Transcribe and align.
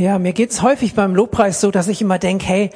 Ja, 0.00 0.18
mir 0.18 0.32
geht's 0.32 0.62
häufig 0.62 0.94
beim 0.94 1.14
Lobpreis 1.14 1.60
so, 1.60 1.70
dass 1.70 1.86
ich 1.86 2.00
immer 2.00 2.18
denke, 2.18 2.46
hey, 2.46 2.70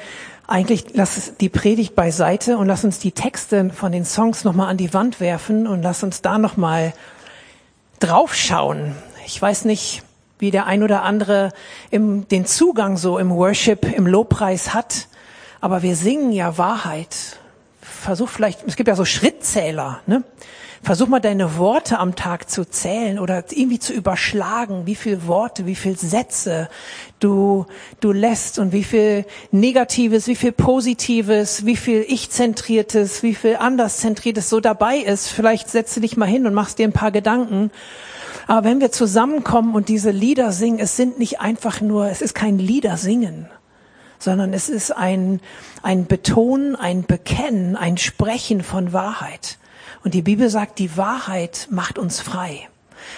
eigentlich 0.45 0.85
lass 0.93 1.33
die 1.37 1.49
Predigt 1.49 1.95
beiseite 1.95 2.59
und 2.59 2.67
lass 2.67 2.83
uns 2.83 2.99
die 2.99 3.13
Texte 3.13 3.71
von 3.71 3.91
den 3.91 4.05
Songs 4.05 4.43
nochmal 4.43 4.69
an 4.69 4.77
die 4.77 4.93
Wand 4.93 5.19
werfen 5.19 5.65
und 5.65 5.81
lass 5.81 6.03
uns 6.03 6.21
da 6.21 6.37
nochmal 6.37 6.93
draufschauen. 7.99 8.95
Ich 9.25 9.41
weiß 9.41 9.65
nicht, 9.65 10.03
wie 10.37 10.51
der 10.51 10.67
ein 10.67 10.83
oder 10.83 11.01
andere 11.01 11.51
im, 11.89 12.27
den 12.27 12.45
Zugang 12.45 12.95
so 12.95 13.17
im 13.17 13.31
Worship, 13.31 13.91
im 13.91 14.05
Lobpreis 14.05 14.75
hat, 14.75 15.07
aber 15.61 15.81
wir 15.81 15.95
singen 15.95 16.31
ja 16.31 16.59
Wahrheit. 16.59 17.39
Versuch 17.81 18.29
vielleicht, 18.29 18.59
es 18.67 18.75
gibt 18.75 18.87
ja 18.87 18.95
so 18.95 19.03
Schrittzähler, 19.03 20.01
ne? 20.05 20.23
Versuch 20.85 21.07
mal 21.07 21.19
deine 21.19 21.57
Worte 21.57 21.97
am 21.97 22.13
Tag 22.13 22.47
zu 22.47 22.63
zählen 22.63 23.17
oder 23.17 23.43
irgendwie 23.49 23.79
zu 23.79 23.91
überschlagen, 23.91 24.85
wie 24.85 24.93
viel 24.93 25.25
Worte, 25.25 25.65
wie 25.65 25.73
viel 25.73 25.97
Sätze 25.97 26.69
du, 27.19 27.65
du 28.01 28.11
lässt 28.11 28.59
und 28.59 28.71
wie 28.71 28.83
viel 28.83 29.25
Negatives, 29.49 30.27
wie 30.27 30.35
viel 30.35 30.51
Positives, 30.51 31.65
wie 31.65 31.75
viel 31.75 32.05
Ich-zentriertes, 32.07 33.23
wie 33.23 33.33
viel 33.33 33.55
Anders-zentriertes 33.55 34.47
so 34.47 34.59
dabei 34.59 34.97
ist. 34.97 35.29
Vielleicht 35.29 35.71
setze 35.71 36.01
dich 36.01 36.17
mal 36.17 36.27
hin 36.27 36.45
und 36.45 36.53
machst 36.53 36.77
dir 36.77 36.87
ein 36.87 36.93
paar 36.93 37.11
Gedanken. 37.11 37.71
Aber 38.45 38.63
wenn 38.63 38.79
wir 38.79 38.91
zusammenkommen 38.91 39.73
und 39.73 39.89
diese 39.89 40.11
Lieder 40.11 40.51
singen, 40.51 40.77
es 40.77 40.95
sind 40.95 41.17
nicht 41.17 41.41
einfach 41.41 41.81
nur, 41.81 42.09
es 42.09 42.21
ist 42.21 42.35
kein 42.35 42.59
Liedersingen, 42.59 43.49
sondern 44.19 44.53
es 44.53 44.69
ist 44.69 44.95
ein, 44.95 45.41
ein 45.81 46.05
Betonen, 46.05 46.75
ein 46.75 47.05
Bekennen, 47.05 47.75
ein 47.75 47.97
Sprechen 47.97 48.61
von 48.61 48.93
Wahrheit. 48.93 49.57
Und 50.05 50.13
die 50.13 50.21
Bibel 50.21 50.51
sagt, 50.51 50.77
die 50.77 50.97
Wahrheit 50.97 51.67
macht 51.71 51.97
uns 51.97 52.21
frei. 52.21 52.69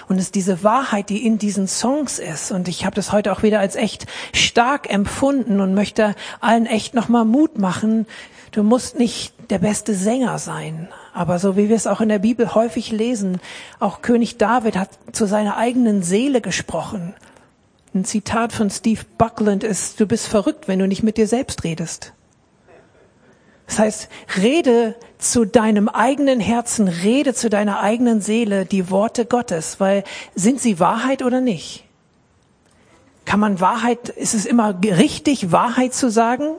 Und 0.08 0.20
es 0.20 0.28
ist 0.28 0.36
diese 0.36 0.64
Wahrheit, 0.64 1.10
die 1.10 1.26
in 1.26 1.38
diesen 1.38 1.68
Songs 1.68 2.18
ist. 2.18 2.50
Und 2.52 2.70
ich 2.70 2.86
habe 2.86 2.96
das 2.96 3.12
heute 3.12 3.34
auch 3.34 3.44
wieder 3.44 3.60
als 3.60 3.76
echt 3.76 4.06
stark 4.34 4.90
empfunden 4.90 5.60
und 5.60 5.74
möchte 5.74 6.16
allen 6.40 6.66
echt 6.66 6.94
nochmal 6.94 7.26
Mut 7.26 7.58
machen. 7.58 8.06
Du 8.52 8.64
musst 8.64 8.98
nicht 8.98 9.34
der 9.50 9.60
beste 9.60 9.94
Sänger 9.94 10.40
sein. 10.40 10.88
Aber 11.14 11.40
so 11.40 11.58
wie 11.58 11.68
wir 11.68 11.76
es 11.76 11.88
auch 11.88 12.00
in 12.00 12.08
der 12.08 12.20
Bibel 12.20 12.56
häufig 12.56 12.90
lesen, 12.90 13.42
auch 13.82 14.02
König 14.02 14.38
David 14.38 14.78
hat 14.78 14.92
zu 15.12 15.26
seiner 15.26 15.58
eigenen 15.58 16.04
Seele 16.04 16.40
gesprochen. 16.40 17.14
Ein 17.94 18.06
Zitat 18.06 18.54
von 18.54 18.70
Steve 18.70 19.02
Buckland 19.18 19.66
ist, 19.66 20.00
du 20.00 20.06
bist 20.06 20.28
verrückt, 20.28 20.70
wenn 20.70 20.80
du 20.80 20.88
nicht 20.88 21.04
mit 21.04 21.18
dir 21.18 21.28
selbst 21.28 21.66
redest. 21.66 22.14
Das 23.68 23.80
heißt, 23.80 24.10
rede 24.42 24.96
zu 25.20 25.46
deinem 25.46 25.90
eigenen 25.90 26.40
Herzen, 26.40 26.88
rede 26.88 27.34
zu 27.34 27.50
deiner 27.50 27.82
eigenen 27.82 28.22
Seele 28.22 28.66
die 28.66 28.90
Worte 28.90 29.26
Gottes, 29.26 29.80
weil 29.80 30.04
sind 30.36 30.62
sie 30.62 30.80
Wahrheit 30.80 31.22
oder 31.22 31.42
nicht? 31.42 31.84
Kann 33.26 33.40
man 33.42 33.60
Wahrheit, 33.60 34.10
ist 34.10 34.34
es 34.34 34.46
immer 34.46 34.80
richtig, 34.82 35.52
Wahrheit 35.52 35.94
zu 35.94 36.10
sagen? 36.10 36.56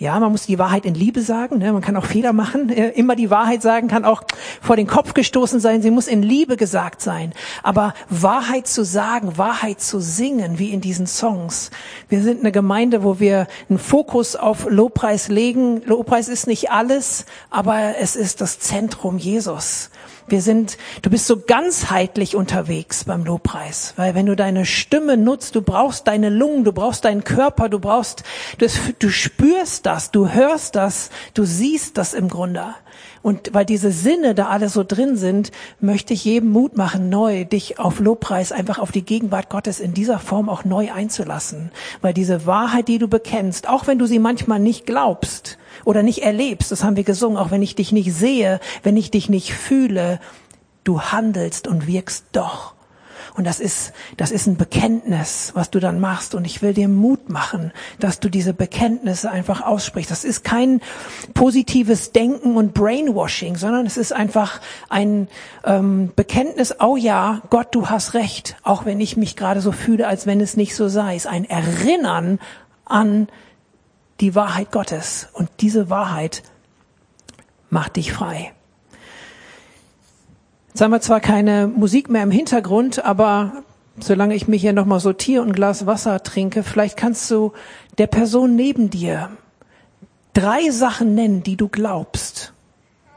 Ja, 0.00 0.18
man 0.18 0.32
muss 0.32 0.46
die 0.46 0.58
Wahrheit 0.58 0.86
in 0.86 0.94
Liebe 0.94 1.20
sagen. 1.20 1.58
Ne? 1.58 1.74
Man 1.74 1.82
kann 1.82 1.94
auch 1.94 2.06
Fehler 2.06 2.32
machen. 2.32 2.70
Immer 2.70 3.16
die 3.16 3.28
Wahrheit 3.28 3.60
sagen 3.60 3.86
kann 3.86 4.06
auch 4.06 4.22
vor 4.62 4.76
den 4.76 4.86
Kopf 4.86 5.12
gestoßen 5.12 5.60
sein. 5.60 5.82
Sie 5.82 5.90
muss 5.90 6.08
in 6.08 6.22
Liebe 6.22 6.56
gesagt 6.56 7.02
sein. 7.02 7.34
Aber 7.62 7.92
Wahrheit 8.08 8.66
zu 8.66 8.82
sagen, 8.82 9.36
Wahrheit 9.36 9.82
zu 9.82 10.00
singen, 10.00 10.58
wie 10.58 10.70
in 10.70 10.80
diesen 10.80 11.06
Songs. 11.06 11.70
Wir 12.08 12.22
sind 12.22 12.40
eine 12.40 12.50
Gemeinde, 12.50 13.04
wo 13.04 13.20
wir 13.20 13.46
einen 13.68 13.78
Fokus 13.78 14.36
auf 14.36 14.66
Lobpreis 14.70 15.28
legen. 15.28 15.82
Lobpreis 15.84 16.28
ist 16.28 16.46
nicht 16.46 16.70
alles, 16.70 17.26
aber 17.50 17.98
es 17.98 18.16
ist 18.16 18.40
das 18.40 18.58
Zentrum 18.58 19.18
Jesus. 19.18 19.90
Wir 20.28 20.42
sind, 20.42 20.78
du 21.02 21.10
bist 21.10 21.26
so 21.26 21.38
ganzheitlich 21.40 22.36
unterwegs 22.36 23.04
beim 23.04 23.24
Lobpreis, 23.24 23.94
weil 23.96 24.14
wenn 24.14 24.26
du 24.26 24.36
deine 24.36 24.64
Stimme 24.64 25.16
nutzt, 25.16 25.54
du 25.54 25.62
brauchst 25.62 26.06
deine 26.06 26.28
Lungen, 26.28 26.64
du 26.64 26.72
brauchst 26.72 27.04
deinen 27.04 27.24
Körper, 27.24 27.68
du 27.68 27.78
brauchst, 27.78 28.22
du, 28.58 28.66
du 28.98 29.10
spürst 29.10 29.86
das, 29.86 30.10
du 30.10 30.28
hörst 30.28 30.76
das, 30.76 31.10
du 31.34 31.44
siehst 31.44 31.98
das 31.98 32.14
im 32.14 32.28
Grunde. 32.28 32.74
Und 33.22 33.52
weil 33.52 33.66
diese 33.66 33.90
Sinne 33.90 34.34
da 34.34 34.46
alle 34.46 34.68
so 34.68 34.82
drin 34.82 35.16
sind, 35.16 35.52
möchte 35.80 36.14
ich 36.14 36.24
jedem 36.24 36.50
Mut 36.50 36.76
machen, 36.76 37.10
neu 37.10 37.44
dich 37.44 37.78
auf 37.78 38.00
Lobpreis, 38.00 38.50
einfach 38.50 38.78
auf 38.78 38.92
die 38.92 39.04
Gegenwart 39.04 39.50
Gottes 39.50 39.78
in 39.78 39.92
dieser 39.92 40.18
Form 40.18 40.48
auch 40.48 40.64
neu 40.64 40.90
einzulassen. 40.92 41.70
Weil 42.00 42.14
diese 42.14 42.46
Wahrheit, 42.46 42.88
die 42.88 42.98
du 42.98 43.08
bekennst, 43.08 43.68
auch 43.68 43.86
wenn 43.86 43.98
du 43.98 44.06
sie 44.06 44.18
manchmal 44.18 44.58
nicht 44.58 44.86
glaubst 44.86 45.58
oder 45.84 46.02
nicht 46.02 46.22
erlebst, 46.22 46.72
das 46.72 46.82
haben 46.82 46.96
wir 46.96 47.04
gesungen, 47.04 47.36
auch 47.36 47.50
wenn 47.50 47.62
ich 47.62 47.74
dich 47.74 47.92
nicht 47.92 48.12
sehe, 48.12 48.58
wenn 48.82 48.96
ich 48.96 49.10
dich 49.10 49.28
nicht 49.28 49.52
fühle, 49.52 50.18
du 50.84 51.02
handelst 51.02 51.68
und 51.68 51.86
wirkst 51.86 52.24
doch. 52.32 52.74
Und 53.34 53.46
das 53.46 53.60
ist, 53.60 53.92
das 54.16 54.30
ist 54.30 54.46
ein 54.46 54.56
Bekenntnis, 54.56 55.52
was 55.54 55.70
du 55.70 55.80
dann 55.80 56.00
machst. 56.00 56.34
Und 56.34 56.44
ich 56.44 56.62
will 56.62 56.74
dir 56.74 56.88
Mut 56.88 57.28
machen, 57.28 57.72
dass 57.98 58.20
du 58.20 58.28
diese 58.28 58.54
Bekenntnisse 58.54 59.30
einfach 59.30 59.62
aussprichst. 59.62 60.10
Das 60.10 60.24
ist 60.24 60.44
kein 60.44 60.80
positives 61.34 62.12
Denken 62.12 62.56
und 62.56 62.74
Brainwashing, 62.74 63.56
sondern 63.56 63.86
es 63.86 63.96
ist 63.96 64.12
einfach 64.12 64.60
ein 64.88 65.28
ähm, 65.64 66.12
Bekenntnis, 66.16 66.74
oh 66.80 66.96
ja, 66.96 67.42
Gott, 67.50 67.68
du 67.74 67.88
hast 67.88 68.14
recht, 68.14 68.56
auch 68.62 68.84
wenn 68.84 69.00
ich 69.00 69.16
mich 69.16 69.36
gerade 69.36 69.60
so 69.60 69.72
fühle, 69.72 70.06
als 70.06 70.26
wenn 70.26 70.40
es 70.40 70.56
nicht 70.56 70.74
so 70.74 70.88
sei. 70.88 71.16
Es 71.16 71.24
ist 71.24 71.30
ein 71.30 71.44
Erinnern 71.44 72.38
an 72.84 73.28
die 74.20 74.34
Wahrheit 74.34 74.70
Gottes. 74.70 75.28
Und 75.32 75.48
diese 75.60 75.90
Wahrheit 75.90 76.42
macht 77.70 77.96
dich 77.96 78.12
frei. 78.12 78.52
Jetzt 80.70 80.80
haben 80.80 80.92
wir 80.92 81.00
zwar 81.00 81.20
keine 81.20 81.66
Musik 81.66 82.08
mehr 82.08 82.22
im 82.22 82.30
Hintergrund, 82.30 83.04
aber 83.04 83.64
solange 83.98 84.36
ich 84.36 84.46
mich 84.46 84.62
hier 84.62 84.72
nochmal 84.72 85.00
sortiere 85.00 85.42
und 85.42 85.48
ein 85.48 85.52
Glas 85.52 85.84
Wasser 85.84 86.22
trinke, 86.22 86.62
vielleicht 86.62 86.96
kannst 86.96 87.28
du 87.30 87.52
der 87.98 88.06
Person 88.06 88.54
neben 88.54 88.88
dir 88.88 89.30
drei 90.32 90.70
Sachen 90.70 91.14
nennen, 91.16 91.42
die 91.42 91.56
du 91.56 91.68
glaubst, 91.68 92.52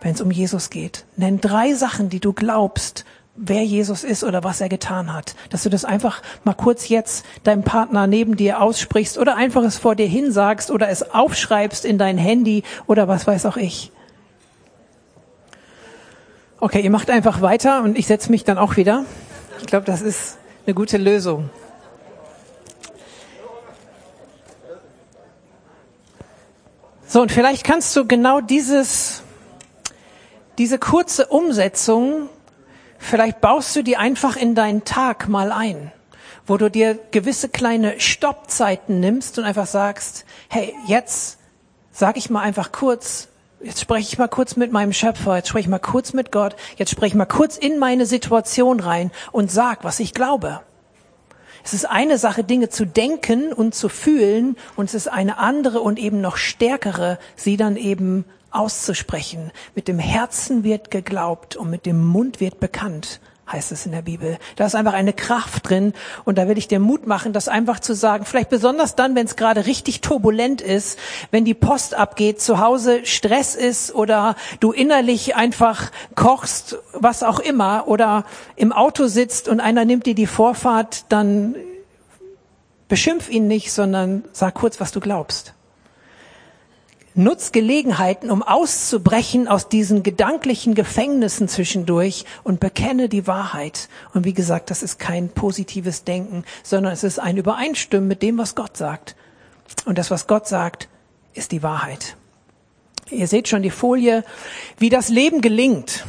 wenn 0.02 0.14
es 0.14 0.22
um 0.22 0.32
Jesus 0.32 0.72
geht. 0.72 1.06
Nenn 1.16 1.40
drei 1.42 1.74
Sachen, 1.76 2.10
die 2.10 2.20
du 2.20 2.34
glaubst, 2.34 3.06
wer 3.36 3.64
Jesus 3.64 4.04
ist 4.04 4.24
oder 4.24 4.44
was 4.44 4.60
er 4.60 4.70
getan 4.70 5.14
hat. 5.14 5.36
Dass 5.52 5.62
du 5.62 5.70
das 5.70 5.86
einfach 5.86 6.24
mal 6.44 6.54
kurz 6.54 6.90
jetzt 6.90 7.24
deinem 7.44 7.64
Partner 7.64 8.08
neben 8.08 8.36
dir 8.36 8.62
aussprichst 8.62 9.18
oder 9.20 9.36
einfach 9.36 9.64
es 9.64 9.78
vor 9.78 9.96
dir 9.96 10.08
hinsagst 10.08 10.72
oder 10.72 10.90
es 10.90 11.14
aufschreibst 11.14 11.86
in 11.86 12.00
dein 12.00 12.18
Handy 12.18 12.64
oder 12.88 13.08
was 13.08 13.28
weiß 13.28 13.46
auch 13.46 13.58
ich. 13.58 13.92
Okay, 16.64 16.80
ihr 16.80 16.92
macht 16.92 17.10
einfach 17.10 17.42
weiter 17.42 17.84
und 17.84 17.98
ich 17.98 18.08
setze 18.08 18.32
mich 18.32 18.46
dann 18.46 18.58
auch 18.58 18.78
wieder. 18.78 19.04
Ich 19.60 19.66
glaube, 19.66 19.86
das 19.86 20.00
ist 20.00 20.38
eine 20.66 20.74
gute 20.74 20.96
Lösung. 20.96 21.50
So, 27.06 27.22
und 27.22 27.34
vielleicht 27.34 27.66
kannst 27.66 27.94
du 27.98 28.08
genau 28.08 28.40
dieses, 28.40 29.24
diese 30.58 30.80
kurze 30.80 31.26
Umsetzung, 31.26 32.30
vielleicht 32.98 33.42
baust 33.42 33.76
du 33.76 33.84
die 33.84 33.98
einfach 33.98 34.38
in 34.38 34.56
deinen 34.56 34.86
Tag 34.86 35.28
mal 35.28 35.52
ein, 35.52 35.92
wo 36.48 36.56
du 36.56 36.72
dir 36.72 36.98
gewisse 37.12 37.50
kleine 37.50 38.00
Stoppzeiten 38.00 39.02
nimmst 39.02 39.38
und 39.38 39.44
einfach 39.44 39.68
sagst, 39.68 40.24
hey, 40.48 40.74
jetzt 40.88 41.40
sag 41.92 42.16
ich 42.16 42.30
mal 42.30 42.40
einfach 42.40 42.72
kurz, 42.72 43.28
Jetzt 43.64 43.80
spreche 43.80 44.10
ich 44.10 44.18
mal 44.18 44.28
kurz 44.28 44.58
mit 44.58 44.74
meinem 44.74 44.92
Schöpfer, 44.92 45.38
jetzt 45.38 45.48
spreche 45.48 45.62
ich 45.62 45.70
mal 45.70 45.80
kurz 45.80 46.12
mit 46.12 46.34
Gott, 46.34 46.58
jetzt 46.76 46.92
spreche 46.92 47.08
ich 47.08 47.16
mal 47.16 47.26
kurz 47.26 47.56
in 47.56 47.80
meine 47.80 48.06
Situation 48.06 48.82
rein 48.82 49.10
und 49.32 49.50
sag, 49.50 49.86
was 49.86 50.02
ich 50.02 50.14
glaube. 50.14 50.60
Es 51.64 51.74
ist 51.74 51.86
eine 51.86 52.18
Sache, 52.18 52.44
Dinge 52.44 52.68
zu 52.68 52.86
denken 52.86 53.54
und 53.54 53.74
zu 53.74 53.88
fühlen, 53.88 54.58
und 54.76 54.90
es 54.90 54.94
ist 54.94 55.08
eine 55.08 55.38
andere 55.38 55.80
und 55.80 55.98
eben 55.98 56.20
noch 56.20 56.36
stärkere, 56.36 57.20
sie 57.38 57.56
dann 57.56 57.78
eben 57.78 58.26
auszusprechen. 58.52 59.52
Mit 59.76 59.88
dem 59.88 59.98
Herzen 59.98 60.66
wird 60.66 60.92
geglaubt 60.92 61.56
und 61.56 61.70
mit 61.70 61.86
dem 61.86 62.06
Mund 62.06 62.42
wird 62.42 62.60
bekannt 62.60 63.22
heißt 63.52 63.72
es 63.72 63.86
in 63.86 63.92
der 63.92 64.02
Bibel. 64.02 64.38
Da 64.56 64.66
ist 64.66 64.76
einfach 64.76 64.94
eine 64.94 65.14
Kraft 65.14 65.70
drin 65.70 65.94
und 66.24 66.38
da 66.38 66.48
will 66.48 66.58
ich 66.58 66.68
dir 66.68 66.80
Mut 66.80 67.08
machen, 67.08 67.34
das 67.34 67.48
einfach 67.48 67.80
zu 67.80 67.94
sagen. 67.94 68.26
Vielleicht 68.26 68.50
besonders 68.50 68.96
dann, 68.96 69.16
wenn 69.16 69.26
es 69.26 69.36
gerade 69.36 69.66
richtig 69.66 70.02
turbulent 70.02 70.62
ist, 70.62 70.98
wenn 71.32 71.46
die 71.46 71.54
Post 71.54 71.96
abgeht, 71.96 72.42
zu 72.42 72.60
Hause 72.60 73.06
Stress 73.06 73.56
ist 73.56 73.94
oder 73.94 74.36
du 74.60 74.72
innerlich 74.72 75.36
einfach 75.36 75.92
kochst, 76.16 76.78
was 76.94 77.24
auch 77.24 77.40
immer, 77.40 77.88
oder 77.88 78.26
im 78.56 78.72
Auto 78.72 79.08
sitzt 79.08 79.48
und 79.48 79.60
einer 79.60 79.86
nimmt 79.86 80.06
dir 80.06 80.16
die 80.16 80.28
Vorfahrt, 80.28 81.06
dann 81.10 81.56
beschimpf 82.88 83.30
ihn 83.30 83.48
nicht, 83.48 83.72
sondern 83.72 84.24
sag 84.32 84.54
kurz, 84.54 84.80
was 84.80 84.92
du 84.92 85.00
glaubst. 85.00 85.53
Nutz 87.16 87.52
Gelegenheiten, 87.52 88.32
um 88.32 88.42
auszubrechen 88.42 89.48
aus 89.48 89.70
diesen 89.70 90.02
gedanklichen 90.02 90.74
Gefängnissen 90.74 91.48
zwischendurch 91.48 92.26
und 92.44 92.60
bekenne 92.60 93.08
die 93.08 93.28
Wahrheit. 93.28 93.88
Und 94.14 94.26
wie 94.26 94.34
gesagt, 94.34 94.72
das 94.72 94.82
ist 94.82 94.98
kein 94.98 95.30
positives 95.30 96.04
Denken, 96.04 96.44
sondern 96.64 96.92
es 96.92 97.04
ist 97.04 97.20
ein 97.20 97.38
Übereinstimmen 97.38 98.08
mit 98.08 98.24
dem, 98.24 98.38
was 98.40 98.56
Gott 98.56 98.78
sagt. 98.78 99.16
Und 99.86 99.98
das, 99.98 100.10
was 100.10 100.26
Gott 100.26 100.48
sagt, 100.48 100.90
ist 101.34 101.52
die 101.52 101.62
Wahrheit. 101.62 102.16
Ihr 103.12 103.28
seht 103.28 103.48
schon 103.48 103.62
die 103.62 103.70
Folie, 103.70 104.24
wie 104.80 104.90
das 104.90 105.10
Leben 105.10 105.42
gelingt. 105.42 106.06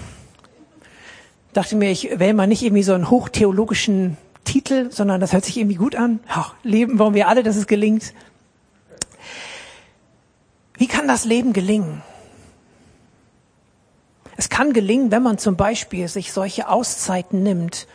Dachte 1.52 1.76
mir, 1.76 1.90
ich 1.90 2.18
wähle 2.18 2.34
mal 2.34 2.46
nicht 2.46 2.62
irgendwie 2.62 2.82
so 2.82 2.94
einen 2.94 3.10
hochtheologischen 3.10 4.16
Titel, 4.44 4.90
sondern 4.90 5.20
das 5.20 5.32
hört 5.32 5.44
sich 5.44 5.56
irgendwie 5.56 5.76
gut 5.76 5.96
an. 5.96 6.20
Ach, 6.28 6.54
Leben 6.62 6.98
wollen 6.98 7.14
wir 7.14 7.28
alle, 7.28 7.42
dass 7.42 7.56
es 7.56 7.66
gelingt. 7.66 8.14
Wie 10.76 10.88
kann 10.88 11.06
das 11.06 11.24
Leben 11.24 11.52
gelingen? 11.52 12.02
Es 14.36 14.48
kann 14.48 14.72
gelingen, 14.72 15.12
wenn 15.12 15.22
man 15.22 15.38
zum 15.38 15.56
Beispiel 15.56 16.08
sich 16.08 16.32
solche 16.32 16.68
Auszeiten 16.68 17.42
nimmt 17.42 17.86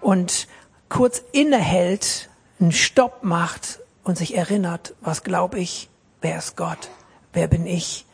und 0.00 0.46
kurz 0.88 1.22
innehält, 1.32 2.28
einen 2.60 2.72
Stopp 2.72 3.22
macht 3.22 3.80
und 4.04 4.18
sich 4.18 4.36
erinnert, 4.36 4.94
was 5.00 5.22
glaube 5.22 5.58
ich, 5.58 5.88
wer 6.20 6.38
ist 6.38 6.56
Gott, 6.56 6.90
wer 7.32 7.48
bin 7.48 7.66
ich. 7.66 8.04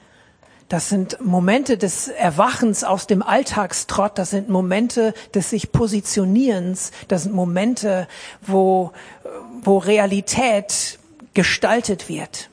Das 0.68 0.88
sind 0.88 1.18
Momente 1.20 1.76
des 1.76 2.08
Erwachens 2.08 2.84
aus 2.84 3.06
dem 3.06 3.22
Alltagstrott, 3.22 4.18
das 4.18 4.30
sind 4.30 4.48
Momente 4.48 5.12
des 5.34 5.50
sich 5.50 5.72
Positionierens, 5.72 6.90
das 7.08 7.24
sind 7.24 7.34
Momente, 7.34 8.08
wo, 8.42 8.92
wo 9.62 9.78
Realität 9.78 10.98
gestaltet 11.34 12.08
wird. 12.08 12.48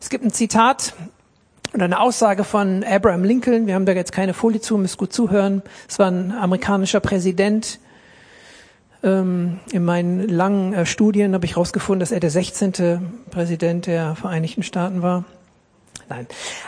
Es 0.00 0.08
gibt 0.08 0.24
ein 0.24 0.32
Zitat 0.32 0.94
oder 1.74 1.84
eine 1.84 2.00
Aussage 2.00 2.42
von 2.42 2.82
Abraham 2.82 3.22
Lincoln. 3.22 3.66
Wir 3.66 3.74
haben 3.74 3.84
da 3.84 3.92
jetzt 3.92 4.12
keine 4.12 4.34
Folie 4.34 4.60
zu, 4.60 4.78
müsst 4.78 4.96
gut 4.96 5.12
zuhören. 5.12 5.62
Es 5.88 5.98
war 5.98 6.10
ein 6.10 6.32
amerikanischer 6.32 7.00
Präsident. 7.00 7.78
Ähm, 9.02 9.60
in 9.70 9.84
meinen 9.84 10.28
langen 10.28 10.72
äh, 10.72 10.86
Studien 10.86 11.34
habe 11.34 11.44
ich 11.44 11.52
herausgefunden, 11.52 12.00
dass 12.00 12.12
er 12.12 12.20
der 12.20 12.30
16. 12.30 13.12
Präsident 13.30 13.86
der 13.86 14.16
Vereinigten 14.16 14.62
Staaten 14.62 15.02
war. 15.02 15.24
Nein. 16.08 16.26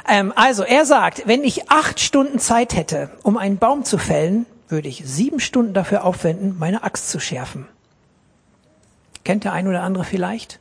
Ähm, 0.08 0.32
also 0.36 0.62
er 0.62 0.84
sagt, 0.84 1.26
wenn 1.26 1.42
ich 1.42 1.70
acht 1.70 2.00
Stunden 2.00 2.38
Zeit 2.38 2.76
hätte, 2.76 3.10
um 3.22 3.36
einen 3.36 3.58
Baum 3.58 3.84
zu 3.84 3.98
fällen, 3.98 4.46
würde 4.68 4.88
ich 4.88 5.02
sieben 5.04 5.40
Stunden 5.40 5.74
dafür 5.74 6.04
aufwenden, 6.04 6.56
meine 6.58 6.84
Axt 6.84 7.10
zu 7.10 7.18
schärfen. 7.18 7.66
Kennt 9.24 9.44
der 9.44 9.52
ein 9.52 9.68
oder 9.68 9.82
andere 9.82 10.04
vielleicht? 10.04 10.58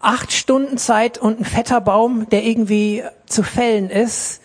Acht 0.00 0.32
Stunden 0.32 0.78
Zeit 0.78 1.18
und 1.18 1.40
ein 1.40 1.44
fetter 1.44 1.80
Baum, 1.80 2.28
der 2.30 2.44
irgendwie 2.44 3.02
zu 3.26 3.42
fällen 3.42 3.90
ist. 3.90 4.40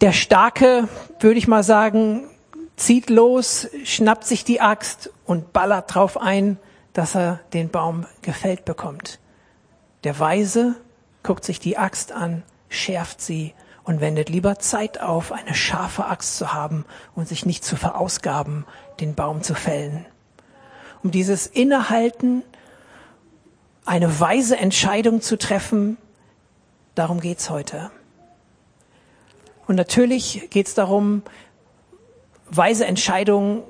Der 0.00 0.12
Starke, 0.12 0.88
würde 1.20 1.38
ich 1.38 1.48
mal 1.48 1.64
sagen, 1.64 2.28
zieht 2.76 3.10
los, 3.10 3.68
schnappt 3.84 4.24
sich 4.24 4.44
die 4.44 4.60
Axt 4.60 5.10
und 5.24 5.52
ballert 5.52 5.94
drauf 5.94 6.20
ein, 6.20 6.58
dass 6.92 7.14
er 7.14 7.40
den 7.52 7.70
Baum 7.70 8.06
gefällt 8.22 8.64
bekommt. 8.64 9.18
Der 10.04 10.18
Weise 10.18 10.76
guckt 11.24 11.44
sich 11.44 11.58
die 11.58 11.76
Axt 11.76 12.12
an, 12.12 12.44
schärft 12.68 13.20
sie 13.20 13.54
und 13.82 14.00
wendet 14.00 14.28
lieber 14.28 14.58
Zeit 14.58 15.00
auf, 15.00 15.32
eine 15.32 15.54
scharfe 15.54 16.06
Axt 16.06 16.36
zu 16.36 16.52
haben 16.52 16.84
und 17.16 17.26
sich 17.26 17.46
nicht 17.46 17.64
zu 17.64 17.74
verausgaben, 17.74 18.64
den 19.00 19.14
Baum 19.14 19.42
zu 19.42 19.54
fällen. 19.54 20.06
Um 21.02 21.10
dieses 21.10 21.46
Innehalten 21.46 22.42
eine 23.88 24.20
weise 24.20 24.56
Entscheidung 24.56 25.22
zu 25.22 25.38
treffen, 25.38 25.96
darum 26.94 27.20
geht's 27.20 27.48
heute. 27.48 27.90
Und 29.66 29.76
natürlich 29.76 30.48
geht's 30.50 30.74
darum, 30.74 31.22
weise 32.50 32.86
Entscheidungen 32.86 33.62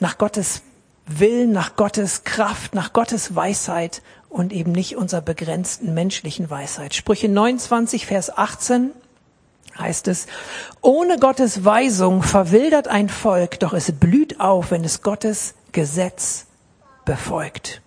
nach 0.00 0.16
Gottes 0.16 0.62
Willen, 1.06 1.52
nach 1.52 1.74
Gottes 1.76 2.24
Kraft, 2.24 2.74
nach 2.74 2.92
Gottes 2.92 3.34
Weisheit 3.34 4.02
und 4.28 4.52
eben 4.52 4.72
nicht 4.72 4.96
unserer 4.96 5.22
begrenzten 5.22 5.94
menschlichen 5.94 6.50
Weisheit. 6.50 6.94
Sprüche 6.94 7.28
29, 7.28 8.06
Vers 8.06 8.36
18 8.36 8.92
heißt 9.78 10.08
es, 10.08 10.26
ohne 10.82 11.18
Gottes 11.18 11.64
Weisung 11.64 12.22
verwildert 12.22 12.88
ein 12.88 13.08
Volk, 13.08 13.58
doch 13.60 13.72
es 13.72 13.92
blüht 13.92 14.38
auf, 14.40 14.70
wenn 14.70 14.84
es 14.84 15.02
Gottes 15.02 15.54
Gesetz 15.72 16.46
befolgt. 17.04 17.80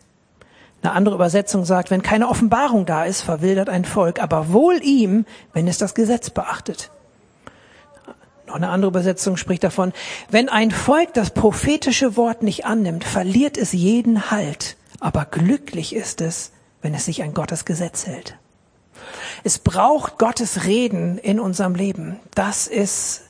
Eine 0.83 0.93
andere 0.93 1.15
Übersetzung 1.15 1.63
sagt, 1.63 1.91
wenn 1.91 2.01
keine 2.01 2.27
Offenbarung 2.27 2.85
da 2.85 3.05
ist, 3.05 3.21
verwildert 3.21 3.69
ein 3.69 3.85
Volk, 3.85 4.21
aber 4.21 4.51
wohl 4.51 4.83
ihm, 4.83 5.25
wenn 5.53 5.67
es 5.67 5.77
das 5.77 5.93
Gesetz 5.93 6.31
beachtet. 6.31 6.89
Noch 8.47 8.55
eine 8.55 8.69
andere 8.69 8.89
Übersetzung 8.89 9.37
spricht 9.37 9.63
davon, 9.63 9.93
wenn 10.29 10.49
ein 10.49 10.71
Volk 10.71 11.13
das 11.13 11.29
prophetische 11.29 12.17
Wort 12.17 12.41
nicht 12.41 12.65
annimmt, 12.65 13.03
verliert 13.03 13.57
es 13.57 13.73
jeden 13.73 14.31
Halt, 14.31 14.75
aber 14.99 15.25
glücklich 15.25 15.95
ist 15.95 16.19
es, 16.19 16.51
wenn 16.81 16.95
es 16.95 17.05
sich 17.05 17.21
an 17.21 17.33
Gottes 17.33 17.65
Gesetz 17.65 18.07
hält. 18.07 18.37
Es 19.43 19.59
braucht 19.59 20.17
Gottes 20.17 20.65
Reden 20.65 21.17
in 21.19 21.39
unserem 21.39 21.75
Leben. 21.75 22.19
Das 22.35 22.67
ist 22.67 23.23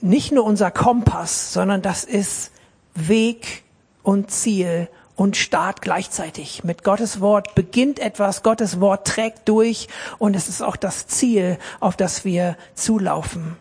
nicht 0.00 0.32
nur 0.32 0.44
unser 0.44 0.70
Kompass, 0.70 1.52
sondern 1.52 1.82
das 1.82 2.04
ist 2.04 2.52
Weg 2.94 3.64
und 4.02 4.30
Ziel 4.30 4.88
und 5.16 5.36
Start 5.36 5.82
gleichzeitig. 5.82 6.64
Mit 6.64 6.84
Gottes 6.84 7.20
Wort 7.20 7.54
beginnt 7.54 7.98
etwas, 7.98 8.42
Gottes 8.42 8.80
Wort 8.80 9.06
trägt 9.06 9.48
durch 9.48 9.88
und 10.18 10.34
es 10.34 10.48
ist 10.48 10.62
auch 10.62 10.76
das 10.76 11.06
Ziel, 11.06 11.58
auf 11.80 11.96
das 11.96 12.24
wir 12.24 12.56
zulaufen. 12.74 13.56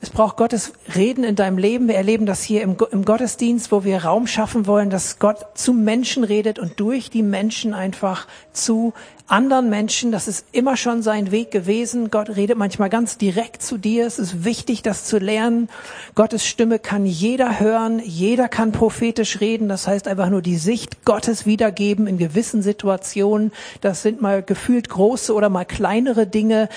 Es 0.00 0.10
braucht 0.10 0.36
Gottes 0.36 0.72
Reden 0.94 1.24
in 1.24 1.36
deinem 1.36 1.58
Leben. 1.58 1.88
Wir 1.88 1.96
erleben 1.96 2.26
das 2.26 2.42
hier 2.42 2.62
im, 2.62 2.76
im, 2.90 3.04
Gottesdienst, 3.04 3.72
wo 3.72 3.82
wir 3.82 4.04
Raum 4.04 4.26
schaffen 4.26 4.66
wollen, 4.66 4.90
dass 4.90 5.18
Gott 5.18 5.58
zu 5.58 5.72
Menschen 5.72 6.22
redet 6.22 6.58
und 6.58 6.78
durch 6.78 7.10
die 7.10 7.22
Menschen 7.22 7.72
einfach 7.72 8.28
zu 8.52 8.92
anderen 9.26 9.68
Menschen. 9.70 10.12
Das 10.12 10.28
ist 10.28 10.46
immer 10.52 10.76
schon 10.76 11.02
sein 11.02 11.30
Weg 11.30 11.50
gewesen. 11.50 12.10
Gott 12.10 12.30
redet 12.36 12.56
manchmal 12.56 12.90
ganz 12.90 13.18
direkt 13.18 13.62
zu 13.62 13.78
dir. 13.78 14.06
Es 14.06 14.18
ist 14.18 14.44
wichtig, 14.44 14.82
das 14.82 15.04
zu 15.04 15.18
lernen. 15.18 15.68
Gottes 16.14 16.46
Stimme 16.46 16.78
kann 16.78 17.06
jeder 17.06 17.60
hören. 17.60 18.00
Jeder 18.04 18.48
kann 18.48 18.72
prophetisch 18.72 19.40
reden. 19.40 19.68
Das 19.68 19.86
heißt 19.86 20.08
einfach 20.08 20.30
nur 20.30 20.42
die 20.42 20.56
Sicht 20.56 21.04
Gottes 21.04 21.46
wiedergeben 21.46 22.06
in 22.06 22.18
gewissen 22.18 22.62
Situationen. 22.62 23.52
Das 23.80 24.02
sind 24.02 24.20
mal 24.20 24.42
gefühlt 24.42 24.88
große 24.88 25.34
oder 25.34 25.48
mal 25.48 25.64
kleinere 25.64 26.26
Dinge. 26.26 26.68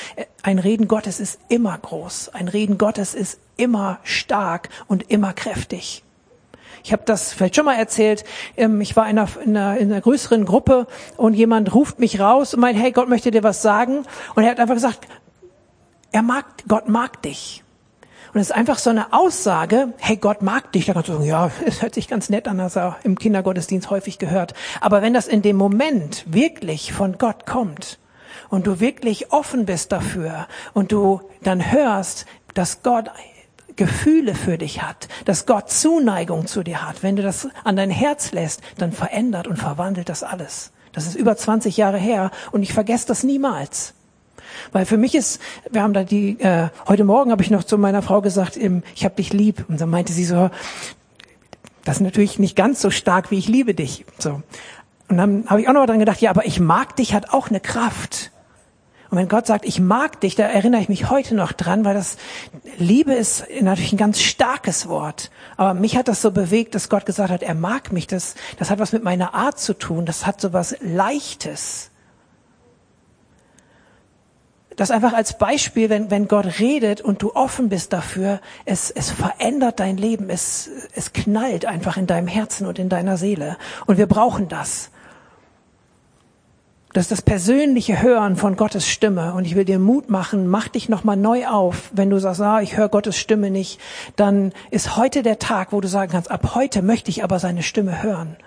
Ein 0.42 0.60
Reden 0.60 0.88
Gottes 0.88 1.20
ist 1.20 1.40
immer 1.50 1.78
groß. 1.78 2.30
Ein 2.30 2.48
Reden 2.48 2.78
Gottes 2.78 3.14
ist 3.14 3.40
immer 3.58 4.00
stark 4.04 4.70
und 4.88 5.10
immer 5.12 5.34
kräftig. 5.34 6.04
Ich 6.84 6.92
habe 6.94 7.04
das 7.06 7.34
vielleicht 7.34 7.56
schon 7.56 7.66
mal 7.66 7.76
erzählt. 7.76 8.24
Ähm, 8.58 8.82
ich 8.82 8.96
war 8.96 9.10
in 9.10 9.18
einer, 9.18 9.30
in, 9.44 9.58
einer, 9.58 9.78
in 9.78 9.92
einer 9.92 10.02
größeren 10.02 10.46
Gruppe 10.46 10.88
und 11.18 11.34
jemand 11.34 11.74
ruft 11.74 12.00
mich 12.00 12.20
raus 12.20 12.54
und 12.54 12.60
meint, 12.60 12.80
hey, 12.80 12.92
Gott 12.92 13.10
möchte 13.10 13.32
dir 13.32 13.44
was 13.44 13.62
sagen. 13.62 14.04
Und 14.36 14.44
er 14.44 14.52
hat 14.52 14.60
einfach 14.60 14.76
gesagt, 14.76 15.08
er 16.12 16.22
mag, 16.22 16.46
Gott 16.68 16.90
mag 16.90 17.22
dich. 17.22 17.64
Und 18.34 18.40
es 18.40 18.50
ist 18.50 18.56
einfach 18.56 18.78
so 18.78 18.92
eine 18.92 19.12
Aussage, 19.12 19.94
hey, 19.98 20.18
Gott 20.18 20.42
mag 20.42 20.72
dich. 20.72 20.86
Da 20.86 20.94
kannst 20.94 21.10
du 21.10 21.14
sagen, 21.14 21.26
ja, 21.26 21.52
es 21.66 21.82
hört 21.82 21.96
sich 21.96 22.08
ganz 22.08 22.30
nett 22.30 22.48
an, 22.48 22.58
das 22.58 22.76
er 22.76 22.98
im 23.04 23.18
Kindergottesdienst 23.18 23.90
häufig 23.90 24.20
gehört. 24.20 24.54
Aber 24.82 25.02
wenn 25.02 25.14
das 25.14 25.28
in 25.28 25.42
dem 25.42 25.56
Moment 25.56 26.26
wirklich 26.28 26.94
von 26.94 27.18
Gott 27.18 27.46
kommt 27.46 28.00
und 28.50 28.68
du 28.68 28.80
wirklich 28.80 29.32
offen 29.32 29.66
bist 29.66 29.92
dafür 29.92 30.48
und 30.74 30.92
du 30.92 31.22
dann 31.42 31.72
hörst, 31.72 32.26
dass 32.54 32.84
Gott 32.84 33.10
Gefühle 33.80 34.36
für 34.36 34.58
dich 34.58 34.84
hat, 34.84 35.08
dass 35.24 35.46
Gott 35.46 35.72
Zuneigung 35.72 36.48
zu 36.48 36.64
dir 36.64 36.86
hat, 36.86 37.02
wenn 37.02 37.16
du 37.16 37.24
das 37.24 37.48
an 37.64 37.78
dein 37.78 37.90
Herz 37.90 38.34
lässt, 38.34 38.62
dann 38.78 38.92
verändert 38.92 39.48
und 39.48 39.56
verwandelt 39.58 40.10
das 40.10 40.22
alles. 40.22 40.74
Das 40.92 41.08
ist 41.08 41.16
über 41.16 41.38
20 41.38 41.78
Jahre 41.78 41.98
her 41.98 42.30
und 42.52 42.62
ich 42.62 42.74
vergesse 42.74 43.08
das 43.08 43.24
niemals. 43.24 43.94
Weil 44.74 44.86
für 44.86 44.98
mich 44.98 45.16
ist, 45.16 45.40
wir 45.72 45.82
haben 45.82 45.94
da 45.94 46.04
die, 46.04 46.38
äh, 46.42 46.68
heute 46.90 47.06
Morgen 47.06 47.32
habe 47.32 47.42
ich 47.42 47.52
noch 47.52 47.64
zu 47.64 47.78
meiner 47.78 48.02
Frau 48.02 48.20
gesagt, 48.20 48.58
ich 48.58 49.06
habe 49.06 49.16
dich 49.16 49.32
lieb. 49.32 49.64
Und 49.70 49.80
dann 49.80 49.90
meinte 49.90 50.12
sie 50.12 50.26
so, 50.26 50.50
das 51.86 51.98
ist 51.98 52.02
natürlich 52.02 52.38
nicht 52.38 52.58
ganz 52.58 52.82
so 52.82 52.90
stark, 52.90 53.32
wie 53.32 53.38
ich 53.38 53.48
liebe 53.48 53.74
dich. 53.74 54.06
So. 54.18 54.42
Und 55.08 55.18
dann 55.18 55.46
habe 55.48 55.62
ich 55.62 55.70
auch 55.70 55.74
noch 55.74 55.86
dran 55.86 56.00
gedacht, 56.00 56.20
ja, 56.20 56.32
aber 56.32 56.46
ich 56.46 56.60
mag 56.60 56.98
dich 56.98 57.14
hat 57.14 57.32
auch 57.32 57.48
eine 57.48 57.62
Kraft. 57.62 58.32
Und 59.10 59.18
wenn 59.18 59.28
Gott 59.28 59.48
sagt, 59.48 59.66
ich 59.66 59.80
mag 59.80 60.22
dich, 60.22 60.36
da 60.36 60.44
erinnere 60.44 60.82
ich 60.82 60.90
mich 60.90 61.10
heute 61.10 61.34
noch 61.34 61.52
dran, 61.52 61.84
weil 61.84 61.96
das 61.96 62.18
Liebe 62.78 63.14
ist 63.14 63.44
natürlich 63.60 63.92
ein 63.92 63.98
ganz 63.98 64.22
starkes 64.22 64.88
Wort. 64.88 65.32
Aber 65.58 65.74
mich 65.74 65.98
hat 65.98 66.08
das 66.08 66.22
so 66.22 66.30
bewegt, 66.30 66.76
dass 66.76 66.90
Gott 66.90 67.08
gesagt 67.08 67.32
hat, 67.32 67.42
er 67.42 67.56
mag 67.56 67.92
mich. 67.92 68.06
Das, 68.06 68.36
das 68.60 68.70
hat 68.70 68.78
was 68.78 68.94
mit 68.94 69.04
meiner 69.04 69.34
Art 69.34 69.60
zu 69.60 69.74
tun. 69.74 70.06
Das 70.06 70.28
hat 70.28 70.40
so 70.40 70.54
was 70.54 70.76
Leichtes. 70.82 71.90
Das 74.76 74.92
einfach 74.92 75.14
als 75.14 75.38
Beispiel, 75.38 75.90
wenn, 75.90 76.12
wenn 76.12 76.28
Gott 76.28 76.60
redet 76.60 77.02
und 77.02 77.24
du 77.24 77.34
offen 77.34 77.68
bist 77.68 77.92
dafür, 77.92 78.40
es, 78.66 78.92
es 78.92 79.10
verändert 79.10 79.80
dein 79.80 79.98
Leben. 79.98 80.30
Es, 80.30 80.70
es 80.94 81.14
knallt 81.14 81.66
einfach 81.66 81.98
in 81.98 82.06
deinem 82.06 82.28
Herzen 82.28 82.68
und 82.68 82.78
in 82.78 82.90
deiner 82.90 83.18
Seele. 83.18 83.58
Und 83.88 83.98
wir 83.98 84.08
brauchen 84.08 84.50
das. 84.50 84.92
Das 86.94 87.04
ist 87.06 87.12
das 87.12 87.22
persönliche 87.22 88.02
Hören 88.02 88.36
von 88.36 88.56
Gottes 88.56 88.88
Stimme. 88.88 89.34
Und 89.34 89.46
ich 89.46 89.56
will 89.56 89.66
dir 89.66 89.80
Mut 89.80 90.10
machen, 90.10 90.48
mach 90.48 90.68
dich 90.68 90.90
nochmal 90.90 91.18
neu 91.18 91.48
auf. 91.48 91.92
Wenn 91.94 92.10
du 92.10 92.20
sagst, 92.20 92.42
ah, 92.42 92.62
ich 92.62 92.78
höre 92.78 92.90
Gottes 92.90 93.18
Stimme 93.18 93.52
nicht, 93.52 93.80
dann 94.16 94.54
ist 94.72 94.98
heute 94.98 95.22
der 95.22 95.40
Tag, 95.40 95.72
wo 95.72 95.82
du 95.82 95.88
sagen 95.88 96.12
kannst, 96.12 96.32
ab 96.32 96.56
heute 96.56 96.82
möchte 96.82 97.10
ich 97.10 97.24
aber 97.24 97.40
seine 97.40 97.64
Stimme 97.64 98.02
hören. 98.02 98.38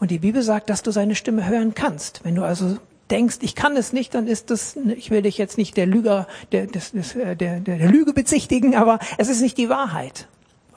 Und 0.00 0.10
die 0.10 0.18
Bibel 0.18 0.42
sagt, 0.42 0.70
dass 0.70 0.82
du 0.82 0.90
seine 0.90 1.14
Stimme 1.14 1.48
hören 1.48 1.74
kannst. 1.74 2.24
Wenn 2.24 2.34
du 2.34 2.42
also 2.42 2.78
denkst, 3.10 3.38
ich 3.42 3.54
kann 3.54 3.76
es 3.76 3.92
nicht, 3.92 4.14
dann 4.14 4.26
ist 4.26 4.50
das, 4.50 4.76
ich 4.96 5.10
will 5.10 5.22
dich 5.22 5.38
jetzt 5.38 5.58
nicht 5.58 5.76
der 5.76 5.86
Lüger, 5.86 6.26
der, 6.52 6.66
des, 6.66 6.92
des, 6.92 7.14
äh, 7.14 7.36
der, 7.36 7.60
der, 7.60 7.76
der 7.76 7.90
Lüge 7.90 8.12
bezichtigen, 8.12 8.74
aber 8.74 8.98
es 9.18 9.28
ist 9.28 9.40
nicht 9.40 9.58
die 9.58 9.68
Wahrheit. 9.68 10.26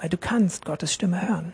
weil 0.03 0.09
du 0.09 0.17
kannst 0.17 0.65
Gottes 0.65 0.93
Stimme 0.93 1.29
hören. 1.29 1.53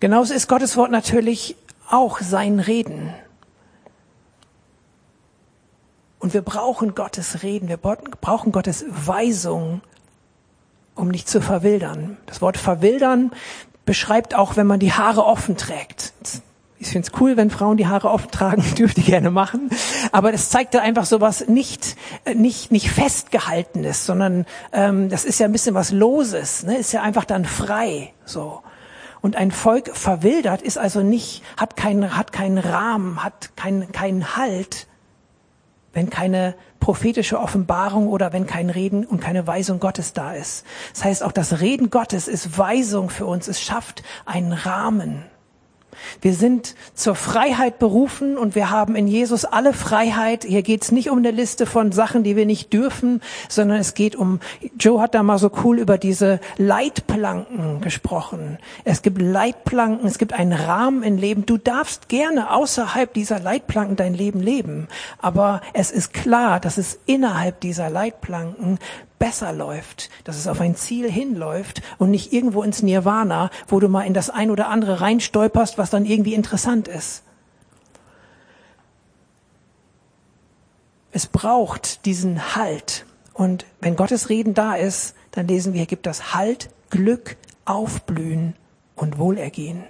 Genauso 0.00 0.32
ist 0.32 0.48
Gottes 0.48 0.78
Wort 0.78 0.90
natürlich 0.90 1.56
auch 1.92 2.20
sein 2.20 2.58
Reden. 2.58 3.12
Und 6.18 6.34
wir 6.34 6.42
brauchen 6.42 6.94
Gottes 6.94 7.42
Reden, 7.42 7.68
wir 7.68 7.76
brauchen 7.76 8.52
Gottes 8.52 8.84
Weisung, 8.88 9.82
um 10.94 11.08
nicht 11.08 11.28
zu 11.28 11.40
verwildern. 11.40 12.16
Das 12.26 12.40
Wort 12.40 12.56
verwildern 12.56 13.32
beschreibt 13.84 14.34
auch, 14.34 14.56
wenn 14.56 14.66
man 14.66 14.78
die 14.78 14.92
Haare 14.92 15.24
offen 15.24 15.56
trägt. 15.56 16.12
Ich 16.78 16.88
finde 16.88 17.08
es 17.08 17.20
cool, 17.20 17.36
wenn 17.36 17.50
Frauen 17.50 17.76
die 17.76 17.86
Haare 17.86 18.10
offen 18.10 18.30
tragen, 18.30 18.64
dürft 18.78 18.98
ihr 18.98 19.04
gerne 19.04 19.30
machen. 19.30 19.70
Aber 20.12 20.32
das 20.32 20.48
zeigt 20.48 20.74
da 20.74 20.80
einfach 20.80 21.04
so 21.06 21.20
was 21.20 21.48
nicht, 21.48 21.96
nicht, 22.34 22.72
nicht 22.72 22.90
festgehaltenes, 22.90 24.06
sondern 24.06 24.46
ähm, 24.72 25.08
das 25.08 25.24
ist 25.24 25.40
ja 25.40 25.46
ein 25.46 25.52
bisschen 25.52 25.74
was 25.74 25.90
Loses, 25.90 26.62
ne? 26.62 26.78
ist 26.78 26.92
ja 26.92 27.02
einfach 27.02 27.24
dann 27.24 27.44
frei. 27.44 28.12
so. 28.24 28.62
Und 29.22 29.36
ein 29.36 29.52
Volk 29.52 29.96
verwildert 29.96 30.62
ist 30.62 30.76
also 30.76 31.00
nicht, 31.00 31.42
hat 31.56 31.76
keinen, 31.76 32.16
hat 32.16 32.32
keinen 32.32 32.58
Rahmen, 32.58 33.22
hat 33.22 33.56
keinen, 33.56 33.92
keinen 33.92 34.36
Halt, 34.36 34.88
wenn 35.92 36.10
keine 36.10 36.54
prophetische 36.80 37.38
Offenbarung 37.38 38.08
oder 38.08 38.32
wenn 38.32 38.46
kein 38.46 38.68
Reden 38.68 39.06
und 39.06 39.20
keine 39.20 39.46
Weisung 39.46 39.78
Gottes 39.78 40.12
da 40.12 40.34
ist. 40.34 40.66
Das 40.92 41.04
heißt, 41.04 41.22
auch 41.22 41.30
das 41.30 41.60
Reden 41.60 41.90
Gottes 41.90 42.26
ist 42.26 42.58
Weisung 42.58 43.08
für 43.08 43.26
uns. 43.26 43.46
Es 43.46 43.62
schafft 43.62 44.02
einen 44.26 44.52
Rahmen. 44.52 45.22
Wir 46.20 46.34
sind 46.34 46.74
zur 46.94 47.14
Freiheit 47.14 47.78
berufen 47.78 48.38
und 48.38 48.54
wir 48.54 48.70
haben 48.70 48.96
in 48.96 49.06
Jesus 49.06 49.44
alle 49.44 49.72
Freiheit. 49.72 50.44
Hier 50.44 50.62
geht 50.62 50.82
es 50.82 50.92
nicht 50.92 51.10
um 51.10 51.18
eine 51.18 51.30
Liste 51.30 51.66
von 51.66 51.92
Sachen, 51.92 52.22
die 52.22 52.36
wir 52.36 52.46
nicht 52.46 52.72
dürfen, 52.72 53.20
sondern 53.48 53.78
es 53.78 53.94
geht 53.94 54.16
um, 54.16 54.40
Joe 54.78 55.00
hat 55.00 55.14
da 55.14 55.22
mal 55.22 55.38
so 55.38 55.50
cool 55.64 55.78
über 55.78 55.98
diese 55.98 56.40
Leitplanken 56.58 57.80
gesprochen. 57.80 58.58
Es 58.84 59.02
gibt 59.02 59.20
Leitplanken, 59.20 60.06
es 60.06 60.18
gibt 60.18 60.32
einen 60.32 60.52
Rahmen 60.52 61.02
im 61.02 61.16
Leben. 61.16 61.46
Du 61.46 61.58
darfst 61.58 62.08
gerne 62.08 62.50
außerhalb 62.52 63.12
dieser 63.12 63.40
Leitplanken 63.40 63.96
dein 63.96 64.14
Leben 64.14 64.40
leben, 64.40 64.88
aber 65.18 65.60
es 65.72 65.90
ist 65.90 66.12
klar, 66.12 66.60
dass 66.60 66.78
es 66.78 66.98
innerhalb 67.06 67.60
dieser 67.60 67.90
Leitplanken 67.90 68.78
besser 69.22 69.52
läuft, 69.52 70.10
dass 70.24 70.36
es 70.36 70.48
auf 70.48 70.60
ein 70.60 70.74
Ziel 70.74 71.08
hinläuft 71.08 71.80
und 71.98 72.10
nicht 72.10 72.32
irgendwo 72.32 72.64
ins 72.64 72.82
Nirvana, 72.82 73.50
wo 73.68 73.78
du 73.78 73.88
mal 73.88 74.02
in 74.02 74.14
das 74.14 74.30
ein 74.30 74.50
oder 74.50 74.68
andere 74.68 75.00
reinstolperst, 75.00 75.78
was 75.78 75.90
dann 75.90 76.04
irgendwie 76.04 76.34
interessant 76.34 76.88
ist. 76.88 77.22
Es 81.12 81.28
braucht 81.28 82.04
diesen 82.04 82.56
Halt. 82.56 83.06
Und 83.32 83.64
wenn 83.80 83.94
Gottes 83.94 84.28
Reden 84.28 84.54
da 84.54 84.74
ist, 84.74 85.14
dann 85.30 85.46
lesen 85.46 85.72
wir, 85.72 85.86
gibt 85.86 86.06
das 86.06 86.34
Halt, 86.34 86.70
Glück, 86.90 87.36
Aufblühen 87.64 88.56
und 88.96 89.18
Wohlergehen. 89.18 89.84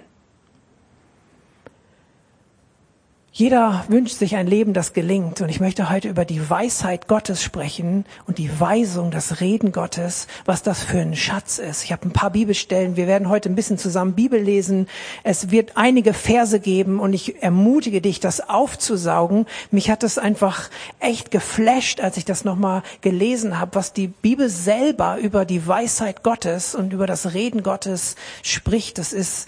Jeder 3.35 3.83
wünscht 3.87 4.19
sich 4.19 4.35
ein 4.35 4.45
Leben, 4.45 4.73
das 4.73 4.93
gelingt. 4.93 5.41
Und 5.41 5.49
ich 5.49 5.59
möchte 5.59 5.89
heute 5.89 6.07
über 6.07 6.23
die 6.23 6.51
Weisheit 6.51 7.07
Gottes 7.07 7.41
sprechen 7.41 8.05
und 8.27 8.37
die 8.37 8.59
Weisung, 8.59 9.09
das 9.09 9.41
Reden 9.41 9.71
Gottes, 9.71 10.27
was 10.45 10.61
das 10.61 10.83
für 10.83 10.99
ein 10.99 11.15
Schatz 11.15 11.57
ist. 11.57 11.83
Ich 11.83 11.91
habe 11.91 12.07
ein 12.07 12.13
paar 12.13 12.29
Bibelstellen. 12.29 12.95
Wir 12.95 13.07
werden 13.07 13.29
heute 13.29 13.49
ein 13.49 13.55
bisschen 13.55 13.79
zusammen 13.79 14.13
Bibel 14.13 14.39
lesen. 14.39 14.87
Es 15.23 15.49
wird 15.49 15.77
einige 15.77 16.13
Verse 16.13 16.59
geben 16.59 16.99
und 16.99 17.13
ich 17.13 17.41
ermutige 17.41 18.01
dich, 18.01 18.19
das 18.19 18.49
aufzusaugen. 18.49 19.47
Mich 19.71 19.89
hat 19.89 20.03
es 20.03 20.19
einfach 20.19 20.69
echt 20.99 21.31
geflasht, 21.31 22.01
als 22.01 22.17
ich 22.17 22.25
das 22.25 22.45
nochmal 22.45 22.83
gelesen 23.01 23.59
habe, 23.59 23.73
was 23.73 23.93
die 23.93 24.09
Bibel 24.09 24.47
selber 24.47 25.17
über 25.17 25.43
die 25.45 25.65
Weisheit 25.65 26.21
Gottes 26.21 26.75
und 26.75 26.93
über 26.93 27.07
das 27.07 27.33
Reden 27.33 27.63
Gottes 27.63 28.15
spricht. 28.43 28.99
Das 28.99 29.11
ist 29.11 29.47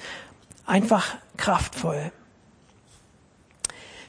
einfach 0.65 1.17
kraftvoll. 1.37 2.11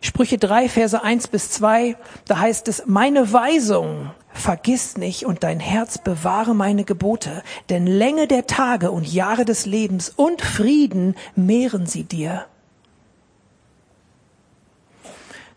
Sprüche 0.00 0.38
3, 0.38 0.68
Verse 0.68 1.02
1 1.02 1.28
bis 1.28 1.50
2, 1.50 1.96
da 2.26 2.38
heißt 2.38 2.68
es, 2.68 2.84
meine 2.86 3.32
Weisung 3.32 4.10
vergiss 4.32 4.96
nicht 4.96 5.24
und 5.24 5.42
dein 5.42 5.60
Herz 5.60 5.98
bewahre 5.98 6.54
meine 6.54 6.84
Gebote, 6.84 7.42
denn 7.70 7.86
Länge 7.86 8.26
der 8.26 8.46
Tage 8.46 8.90
und 8.90 9.10
Jahre 9.10 9.44
des 9.44 9.66
Lebens 9.66 10.10
und 10.14 10.42
Frieden 10.42 11.16
mehren 11.34 11.86
sie 11.86 12.04
dir. 12.04 12.46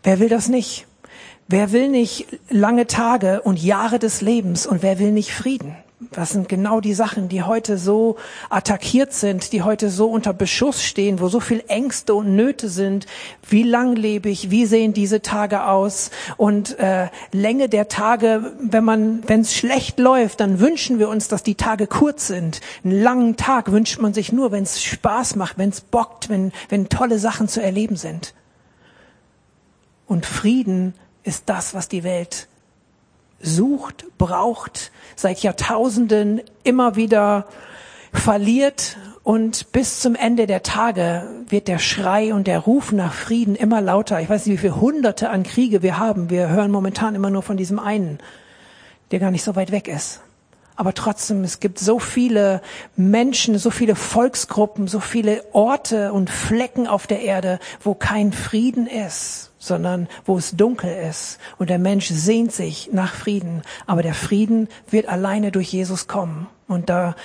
Wer 0.02 0.18
will 0.18 0.28
das 0.28 0.48
nicht? 0.48 0.86
Wer 1.46 1.72
will 1.72 1.88
nicht 1.88 2.26
lange 2.48 2.86
Tage 2.86 3.42
und 3.42 3.62
Jahre 3.62 3.98
des 3.98 4.20
Lebens 4.20 4.66
und 4.66 4.82
wer 4.82 4.98
will 4.98 5.12
nicht 5.12 5.32
Frieden? 5.32 5.76
Das 6.12 6.30
sind 6.30 6.48
genau 6.48 6.80
die 6.80 6.94
Sachen, 6.94 7.28
die 7.28 7.42
heute 7.42 7.76
so 7.76 8.16
attackiert 8.48 9.12
sind, 9.12 9.52
die 9.52 9.62
heute 9.62 9.90
so 9.90 10.10
unter 10.10 10.32
Beschuss 10.32 10.82
stehen, 10.82 11.20
wo 11.20 11.28
so 11.28 11.40
viel 11.40 11.62
Ängste 11.68 12.14
und 12.14 12.34
Nöte 12.34 12.70
sind. 12.70 13.04
Wie 13.46 13.64
langlebig, 13.64 14.50
wie 14.50 14.64
sehen 14.64 14.94
diese 14.94 15.20
Tage 15.20 15.66
aus? 15.66 16.10
Und 16.38 16.78
äh, 16.78 17.08
Länge 17.32 17.68
der 17.68 17.88
Tage, 17.88 18.54
wenn 18.58 18.82
man, 18.82 19.22
wenn 19.28 19.42
es 19.42 19.54
schlecht 19.54 19.98
läuft, 19.98 20.40
dann 20.40 20.58
wünschen 20.58 20.98
wir 20.98 21.10
uns, 21.10 21.28
dass 21.28 21.42
die 21.42 21.54
Tage 21.54 21.86
kurz 21.86 22.28
sind. 22.28 22.62
Einen 22.82 23.02
langen 23.02 23.36
Tag 23.36 23.70
wünscht 23.70 24.00
man 24.00 24.14
sich 24.14 24.32
nur, 24.32 24.52
wenn 24.52 24.62
es 24.62 24.82
Spaß 24.82 25.36
macht, 25.36 25.58
wenn 25.58 25.68
es 25.68 25.82
bockt, 25.82 26.30
wenn, 26.30 26.52
wenn 26.70 26.88
tolle 26.88 27.18
Sachen 27.18 27.46
zu 27.46 27.62
erleben 27.62 27.96
sind. 27.96 28.32
Und 30.06 30.24
Frieden 30.24 30.94
ist 31.24 31.42
das, 31.50 31.74
was 31.74 31.88
die 31.88 32.04
Welt 32.04 32.48
sucht, 33.40 34.06
braucht, 34.18 34.92
seit 35.16 35.42
Jahrtausenden 35.42 36.40
immer 36.62 36.96
wieder 36.96 37.46
verliert 38.12 38.96
und 39.22 39.72
bis 39.72 40.00
zum 40.00 40.14
Ende 40.14 40.46
der 40.46 40.62
Tage 40.62 41.28
wird 41.48 41.68
der 41.68 41.78
Schrei 41.78 42.32
und 42.34 42.46
der 42.46 42.58
Ruf 42.58 42.92
nach 42.92 43.12
Frieden 43.12 43.54
immer 43.54 43.80
lauter. 43.80 44.20
Ich 44.20 44.28
weiß 44.28 44.46
nicht, 44.46 44.56
wie 44.56 44.60
viele 44.60 44.80
Hunderte 44.80 45.30
an 45.30 45.42
Kriege 45.42 45.82
wir 45.82 45.98
haben. 45.98 46.30
Wir 46.30 46.48
hören 46.48 46.70
momentan 46.70 47.14
immer 47.14 47.30
nur 47.30 47.42
von 47.42 47.56
diesem 47.56 47.78
einen, 47.78 48.18
der 49.10 49.18
gar 49.18 49.30
nicht 49.30 49.44
so 49.44 49.56
weit 49.56 49.72
weg 49.72 49.88
ist. 49.88 50.20
Aber 50.74 50.94
trotzdem, 50.94 51.44
es 51.44 51.60
gibt 51.60 51.78
so 51.78 51.98
viele 51.98 52.62
Menschen, 52.96 53.58
so 53.58 53.70
viele 53.70 53.94
Volksgruppen, 53.94 54.88
so 54.88 54.98
viele 54.98 55.44
Orte 55.52 56.14
und 56.14 56.30
Flecken 56.30 56.86
auf 56.86 57.06
der 57.06 57.20
Erde, 57.20 57.58
wo 57.82 57.94
kein 57.94 58.32
Frieden 58.32 58.86
ist 58.86 59.49
sondern 59.60 60.08
wo 60.24 60.36
es 60.38 60.56
dunkel 60.56 60.90
ist 61.08 61.38
und 61.58 61.70
der 61.70 61.78
Mensch 61.78 62.08
sehnt 62.08 62.50
sich 62.50 62.90
nach 62.92 63.14
Frieden. 63.14 63.62
Aber 63.86 64.02
der 64.02 64.14
Frieden 64.14 64.68
wird 64.90 65.08
alleine 65.08 65.52
durch 65.52 65.72
Jesus 65.72 66.08
kommen. 66.08 66.48
Und 66.66 66.88
da 66.88 67.16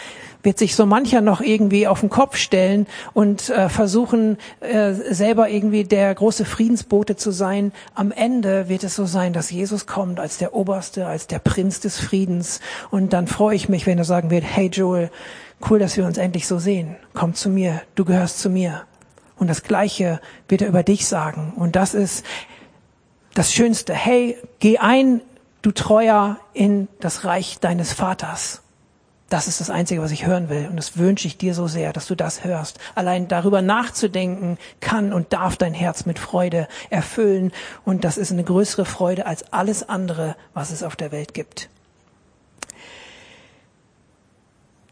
wird 0.41 0.57
sich 0.57 0.75
so 0.75 0.87
mancher 0.87 1.21
noch 1.21 1.39
irgendwie 1.39 1.87
auf 1.87 1.99
den 1.99 2.09
Kopf 2.09 2.35
stellen 2.35 2.87
und 3.13 3.49
äh, 3.49 3.69
versuchen, 3.69 4.37
äh, 4.59 4.93
selber 4.93 5.49
irgendwie 5.49 5.83
der 5.83 6.13
große 6.13 6.45
Friedensbote 6.45 7.15
zu 7.15 7.29
sein. 7.31 7.71
Am 7.93 8.11
Ende 8.11 8.69
wird 8.69 8.83
es 8.83 8.95
so 8.95 9.05
sein, 9.05 9.33
dass 9.33 9.51
Jesus 9.51 9.85
kommt 9.85 10.19
als 10.19 10.39
der 10.39 10.55
Oberste, 10.55 11.05
als 11.05 11.27
der 11.27 11.39
Prinz 11.39 11.79
des 11.79 11.99
Friedens. 11.99 12.59
Und 12.89 13.13
dann 13.13 13.27
freue 13.27 13.55
ich 13.55 13.69
mich, 13.69 13.85
wenn 13.85 13.99
er 13.99 14.03
sagen 14.03 14.31
wird, 14.31 14.43
hey 14.43 14.69
Joel, 14.73 15.11
cool, 15.69 15.77
dass 15.77 15.95
wir 15.95 16.05
uns 16.05 16.17
endlich 16.17 16.47
so 16.47 16.57
sehen. 16.57 16.95
Komm 17.13 17.35
zu 17.35 17.49
mir, 17.49 17.81
du 17.93 18.03
gehörst 18.03 18.39
zu 18.39 18.49
mir. 18.49 18.81
Und 19.37 19.47
das 19.47 19.63
Gleiche 19.63 20.21
wird 20.47 20.61
er 20.61 20.67
über 20.67 20.83
dich 20.83 21.07
sagen. 21.07 21.53
Und 21.55 21.75
das 21.75 21.93
ist 21.93 22.25
das 23.33 23.53
Schönste. 23.53 23.93
Hey, 23.93 24.37
geh 24.59 24.77
ein, 24.77 25.21
du 25.61 25.71
Treuer, 25.71 26.37
in 26.53 26.87
das 26.99 27.25
Reich 27.25 27.59
deines 27.59 27.93
Vaters. 27.93 28.61
Das 29.29 29.47
ist 29.47 29.59
das 29.59 29.71
Einzige, 29.71 30.01
was 30.01 30.11
ich 30.11 30.25
hören 30.25 30.49
will. 30.49 30.67
Und 30.69 30.77
das 30.77 30.97
wünsche 30.97 31.27
ich 31.27 31.37
dir 31.37 31.55
so 31.55 31.67
sehr, 31.67 31.91
dass 31.91 32.05
du 32.05 32.15
das 32.15 32.43
hörst. 32.43 32.79
Allein 32.93 33.27
darüber 33.27 33.61
nachzudenken 33.61 34.57
kann 34.79 35.11
und 35.11 35.33
darf 35.33 35.57
dein 35.57 35.73
Herz 35.73 36.05
mit 36.05 36.19
Freude 36.19 36.67
erfüllen. 36.89 37.51
Und 37.83 38.03
das 38.03 38.17
ist 38.17 38.31
eine 38.31 38.43
größere 38.43 38.85
Freude 38.85 39.25
als 39.25 39.51
alles 39.51 39.89
andere, 39.89 40.35
was 40.53 40.71
es 40.71 40.83
auf 40.83 40.95
der 40.95 41.11
Welt 41.11 41.33
gibt. 41.33 41.69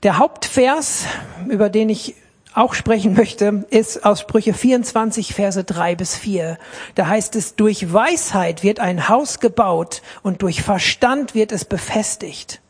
Der 0.01 0.17
Hauptvers, 0.17 1.05
über 1.47 1.69
den 1.69 1.89
ich 1.89 2.15
auch 2.55 2.74
sprechen 2.74 3.13
möchte, 3.13 3.65
ist 3.69 4.05
aus 4.05 4.22
Sprüche 4.22 4.53
24, 4.53 5.33
Verse 5.33 5.63
3 5.63 5.95
bis 5.95 6.15
4. 6.15 6.57
Da 6.95 7.07
heißt 7.07 7.36
es, 7.36 7.55
durch 7.55 7.91
Weisheit 7.91 8.63
wird 8.63 8.79
ein 8.79 9.10
Haus 9.10 9.39
gebaut 9.39 10.01
und 10.22 10.41
durch 10.41 10.62
Verstand 10.62 11.36
wird 11.36 11.51
es 11.51 11.65
befestigt. 11.65 12.62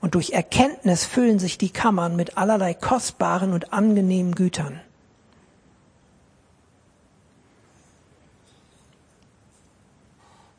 Und 0.00 0.14
durch 0.14 0.30
Erkenntnis 0.30 1.04
füllen 1.04 1.38
sich 1.38 1.58
die 1.58 1.70
Kammern 1.70 2.16
mit 2.16 2.36
allerlei 2.36 2.74
kostbaren 2.74 3.52
und 3.52 3.72
angenehmen 3.72 4.34
Gütern. 4.34 4.80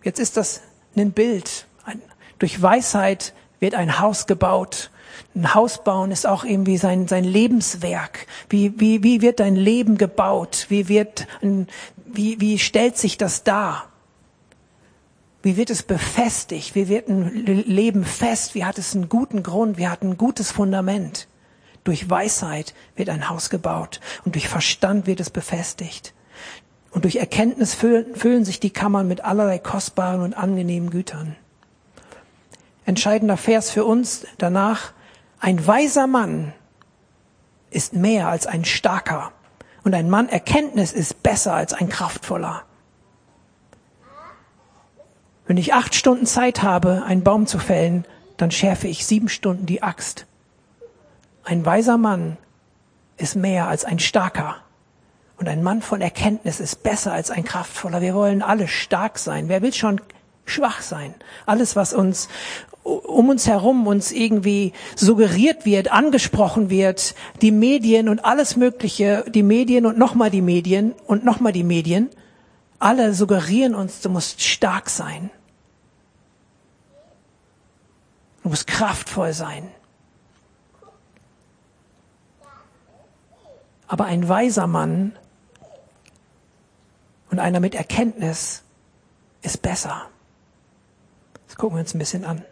Jetzt 0.04 0.20
ist 0.20 0.38
das 0.38 0.62
ein 0.96 1.12
Bild. 1.12 1.66
Durch 2.40 2.62
Weisheit 2.62 3.34
wird 3.60 3.74
ein 3.74 4.00
Haus 4.00 4.28
gebaut 4.28 4.92
ein 5.36 5.54
Haus 5.54 5.84
bauen 5.84 6.12
ist 6.12 6.28
auch 6.28 6.44
irgendwie 6.44 6.78
sein, 6.78 7.08
sein 7.08 7.24
Lebenswerk. 7.24 8.28
Wie, 8.50 8.80
wie, 8.80 9.04
wie 9.04 9.22
wird 9.22 9.40
dein 9.40 9.56
Leben 9.56 9.98
gebaut? 9.98 10.68
Wie 10.70 10.88
wird, 10.88 11.28
wie, 12.06 12.40
wie 12.40 12.60
stellt 12.60 12.98
sich 12.98 13.18
das 13.18 13.44
dar? 13.44 13.90
Wie 15.42 15.58
wird 15.58 15.70
es 15.70 15.84
befestigt? 15.84 16.76
Wie 16.76 16.88
wird 16.88 17.10
ein 17.10 17.46
Leben 17.46 18.06
fest? 18.06 18.56
Wie 18.56 18.64
hat 18.64 18.78
es 18.78 18.96
einen 18.96 19.10
guten 19.10 19.44
Grund? 19.44 19.78
Wie 19.78 19.88
hat 19.88 20.04
ein 20.04 20.18
gutes 20.18 20.52
Fundament? 20.52 21.28
Durch 21.84 22.10
Weisheit 22.10 22.74
wird 22.96 23.10
ein 23.10 23.30
Haus 23.30 23.50
gebaut 23.50 24.00
und 24.24 24.36
durch 24.36 24.48
Verstand 24.48 25.06
wird 25.06 25.20
es 25.20 25.30
befestigt. 25.30 26.14
Und 26.92 27.04
durch 27.04 27.18
Erkenntnis 27.18 27.74
füllen, 27.74 28.16
füllen 28.16 28.46
sich 28.46 28.60
die 28.60 28.70
Kammern 28.70 29.08
mit 29.08 29.22
allerlei 29.26 29.58
kostbaren 29.58 30.22
und 30.22 30.34
angenehmen 30.36 30.92
Gütern. 30.92 31.36
Entscheidender 32.86 33.36
Vers 33.36 33.72
für 33.72 33.84
uns 33.84 34.26
danach. 34.38 34.94
Ein 35.44 35.68
weiser 35.68 36.08
Mann 36.08 36.54
ist 37.70 37.92
mehr 37.92 38.30
als 38.30 38.48
ein 38.48 38.64
starker. 38.64 39.34
Und 39.84 39.94
ein 39.94 40.10
Mann 40.10 40.30
Erkenntnis 40.30 40.94
ist 40.94 41.22
besser 41.22 41.54
als 41.54 41.74
ein 41.74 41.90
kraftvoller. 41.90 42.64
Wenn 45.46 45.58
ich 45.58 45.74
acht 45.74 45.96
Stunden 45.96 46.26
Zeit 46.26 46.64
habe, 46.64 47.04
einen 47.06 47.26
Baum 47.26 47.46
zu 47.46 47.60
fällen, 47.60 48.06
dann 48.38 48.52
schärfe 48.52 48.88
ich 48.88 49.06
sieben 49.06 49.28
Stunden 49.28 49.66
die 49.66 49.84
Axt. 49.84 50.28
Ein 51.44 51.66
weiser 51.66 51.98
Mann 51.98 52.38
ist 53.18 53.36
mehr 53.36 53.68
als 53.68 53.84
ein 53.84 54.00
starker. 54.00 54.56
Und 55.36 55.50
ein 55.50 55.62
Mann 55.62 55.82
von 55.82 56.00
Erkenntnis 56.00 56.62
ist 56.62 56.84
besser 56.84 57.12
als 57.12 57.32
ein 57.32 57.44
kraftvoller. 57.44 58.00
Wir 58.00 58.16
wollen 58.16 58.44
alle 58.44 58.70
stark 58.70 59.20
sein. 59.20 59.50
Wer 59.50 59.62
will 59.62 59.74
schon 59.74 60.00
schwach 60.46 60.82
sein? 60.82 61.14
Alles, 61.46 61.76
was 61.76 61.94
uns 61.94 62.28
um 62.84 63.30
uns 63.30 63.48
herum 63.48 63.88
uns 63.88 64.12
irgendwie 64.12 64.74
suggeriert 64.96 65.66
wird, 65.66 65.92
angesprochen 65.92 66.70
wird, 66.70 67.16
die 67.42 67.52
Medien 67.52 68.10
und 68.10 68.26
alles 68.26 68.58
Mögliche, 68.58 69.24
die 69.30 69.44
Medien 69.44 69.86
und 69.86 69.98
nochmal 69.98 70.30
die 70.30 70.42
Medien 70.42 70.94
und 71.08 71.24
nochmal 71.24 71.54
die 71.54 71.64
Medien, 71.64 72.10
alle 72.80 73.14
suggerieren 73.14 73.76
uns, 73.76 74.02
du 74.02 74.10
musst 74.10 74.42
stark 74.42 74.90
sein. 74.90 75.30
Du 78.44 78.50
musst 78.50 78.68
kraftvoll 78.68 79.32
sein. 79.32 79.70
Aber 83.88 84.06
ein 84.06 84.28
weiser 84.28 84.68
Mann 84.68 85.18
und 87.32 87.40
einer 87.40 87.62
mit 87.62 87.76
Erkenntnis 87.76 88.64
ist 89.42 89.62
besser. 89.62 90.10
Gucken 91.64 91.78
wir 91.78 91.84
uns 91.84 91.94
ein 91.96 92.00
bisschen 92.00 92.26
an. 92.26 92.44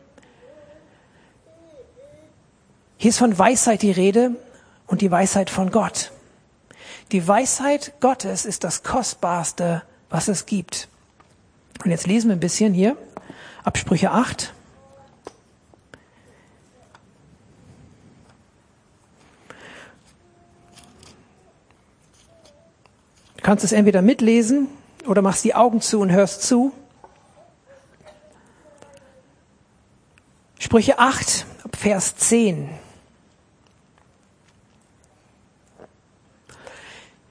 Hier 2.96 3.10
ist 3.10 3.18
von 3.18 3.38
Weisheit 3.38 3.82
die 3.82 3.92
Rede 3.92 4.38
und 4.88 5.02
die 5.02 5.12
Weisheit 5.12 5.50
von 5.50 5.70
Gott. 5.70 6.14
Die 7.12 7.28
Weisheit 7.28 7.92
Gottes 8.00 8.46
ist 8.46 8.64
das 8.64 8.84
Kostbarste, 8.84 9.84
was 10.10 10.30
es 10.30 10.46
gibt. 10.46 10.88
Und 11.84 11.92
jetzt 11.92 12.08
lesen 12.08 12.30
wir 12.30 12.38
ein 12.38 12.40
bisschen 12.40 12.74
hier, 12.74 12.96
Absprüche 13.66 14.12
8. 14.12 14.54
Du 23.36 23.44
kannst 23.44 23.66
es 23.66 23.74
entweder 23.74 24.02
mitlesen 24.02 24.70
oder 25.06 25.22
machst 25.22 25.44
die 25.44 25.54
Augen 25.54 25.82
zu 25.82 26.00
und 26.00 26.14
hörst 26.14 26.44
zu. 26.44 26.72
Sprüche 30.62 31.00
8, 31.00 31.48
Vers 31.76 32.18
10. 32.18 32.70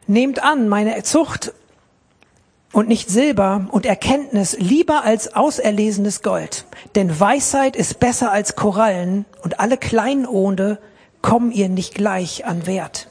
Nehmt 0.08 0.42
an 0.42 0.68
meine 0.68 1.00
Zucht 1.04 1.52
und 2.72 2.88
nicht 2.88 3.08
Silber 3.08 3.68
und 3.70 3.86
Erkenntnis 3.86 4.56
lieber 4.58 5.04
als 5.04 5.36
auserlesenes 5.36 6.22
Gold. 6.22 6.66
Denn 6.96 7.20
Weisheit 7.20 7.76
ist 7.76 8.00
besser 8.00 8.32
als 8.32 8.56
Korallen 8.56 9.26
und 9.44 9.60
alle 9.60 9.76
Kleinode 9.76 10.80
kommen 11.22 11.52
ihr 11.52 11.68
nicht 11.68 11.94
gleich 11.94 12.46
an 12.46 12.66
Wert. 12.66 13.10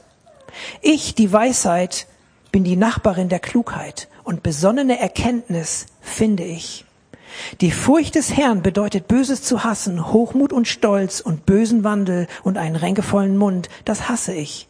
Ich, 0.82 1.14
die 1.14 1.32
Weisheit, 1.32 2.06
bin 2.52 2.62
die 2.62 2.76
Nachbarin 2.76 3.30
der 3.30 3.40
Klugheit 3.40 4.08
und 4.22 4.42
besonnene 4.42 4.98
Erkenntnis 4.98 5.86
finde 6.02 6.44
ich. 6.44 6.84
Die 7.60 7.70
Furcht 7.70 8.14
des 8.14 8.36
Herrn 8.36 8.62
bedeutet 8.62 9.08
Böses 9.08 9.42
zu 9.42 9.64
hassen, 9.64 10.12
Hochmut 10.12 10.52
und 10.52 10.68
Stolz 10.68 11.20
und 11.20 11.46
bösen 11.46 11.84
Wandel 11.84 12.26
und 12.42 12.58
einen 12.58 12.76
ränkevollen 12.76 13.36
Mund, 13.36 13.68
das 13.84 14.08
hasse 14.08 14.34
ich. 14.34 14.68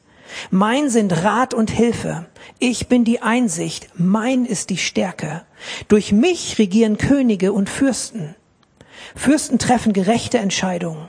Mein 0.50 0.90
sind 0.90 1.24
Rat 1.24 1.54
und 1.54 1.70
Hilfe. 1.70 2.26
Ich 2.58 2.88
bin 2.88 3.04
die 3.04 3.22
Einsicht. 3.22 3.88
Mein 3.96 4.44
ist 4.44 4.70
die 4.70 4.76
Stärke. 4.76 5.42
Durch 5.88 6.12
mich 6.12 6.58
regieren 6.58 6.98
Könige 6.98 7.52
und 7.52 7.68
Fürsten. 7.68 8.34
Fürsten 9.14 9.58
treffen 9.58 9.92
gerechte 9.92 10.38
Entscheidungen. 10.38 11.08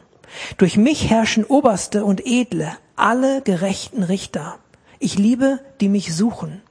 Durch 0.58 0.78
mich 0.78 1.10
herrschen 1.10 1.44
Oberste 1.44 2.06
und 2.06 2.26
Edle, 2.26 2.72
alle 2.96 3.42
gerechten 3.42 4.04
Richter. 4.04 4.60
Ich 5.00 5.18
liebe, 5.18 5.60
die 5.82 5.90
mich 5.90 6.16
suchen. 6.16 6.62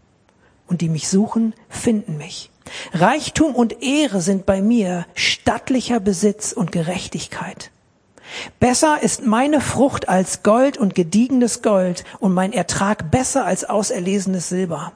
Und 0.67 0.81
die 0.81 0.89
mich 0.89 1.09
suchen, 1.09 1.55
finden 1.69 2.17
mich. 2.17 2.50
Reichtum 2.93 3.55
und 3.55 3.83
Ehre 3.83 4.21
sind 4.21 4.47
bei 4.47 4.63
mir 4.63 5.07
stattlicher 5.15 6.01
Besitz 6.01 6.53
und 6.53 6.73
Gerechtigkeit. 6.73 7.71
Besser 8.61 9.03
ist 9.03 9.27
meine 9.27 9.61
Frucht 9.61 10.09
als 10.09 10.43
Gold 10.43 10.79
und 10.79 10.95
gediegenes 10.95 11.63
Gold 11.63 12.05
und 12.21 12.33
mein 12.33 12.53
Ertrag 12.53 13.11
besser 13.11 13.45
als 13.45 13.69
auserlesenes 13.69 14.49
Silber. 14.49 14.93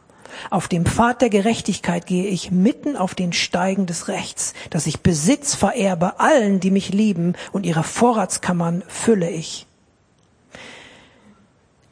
Auf 0.51 0.69
dem 0.69 0.85
Pfad 0.85 1.23
der 1.23 1.31
Gerechtigkeit 1.31 2.07
gehe 2.07 2.27
ich 2.27 2.51
mitten 2.51 2.97
auf 2.97 3.15
den 3.15 3.33
Steigen 3.33 3.87
des 3.87 4.09
Rechts, 4.09 4.53
dass 4.71 4.87
ich 4.87 5.01
Besitz 5.01 5.55
vererbe 5.55 6.19
allen, 6.21 6.61
die 6.61 6.71
mich 6.71 6.93
lieben, 6.93 7.35
und 7.53 7.65
ihre 7.65 7.85
Vorratskammern 7.85 8.83
fülle 8.89 9.31
ich. 9.31 9.67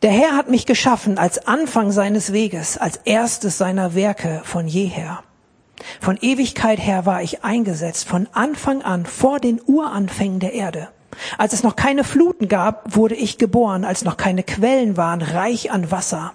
Der 0.03 0.11
Herr 0.11 0.37
hat 0.37 0.51
mich 0.51 0.67
geschaffen 0.67 1.19
als 1.19 1.47
Anfang 1.47 1.93
seines 1.93 2.33
Weges, 2.33 2.77
als 2.77 2.97
erstes 3.05 3.59
seiner 3.59 3.95
Werke 3.95 4.43
von 4.45 4.67
jeher. 4.67 5.23
Von 6.01 6.19
Ewigkeit 6.21 6.79
her 6.79 7.07
war 7.07 7.23
ich 7.23 7.45
eingesetzt, 7.45 8.09
von 8.09 8.29
Anfang 8.33 8.83
an 8.83 9.07
vor 9.07 9.41
den 9.41 9.61
Uranfängen 9.67 10.41
der 10.41 10.53
Erde. 10.53 10.89
Als 11.39 11.53
es 11.53 11.63
noch 11.63 11.77
keine 11.77 12.05
Fluten 12.05 12.49
gab, 12.49 12.97
wurde 12.97 13.15
ich 13.15 13.39
geboren, 13.39 13.85
als 13.85 14.05
noch 14.05 14.17
keine 14.17 14.43
Quellen 14.43 14.97
waren, 14.97 15.23
reich 15.23 15.71
an 15.71 15.91
Wasser. 15.91 16.33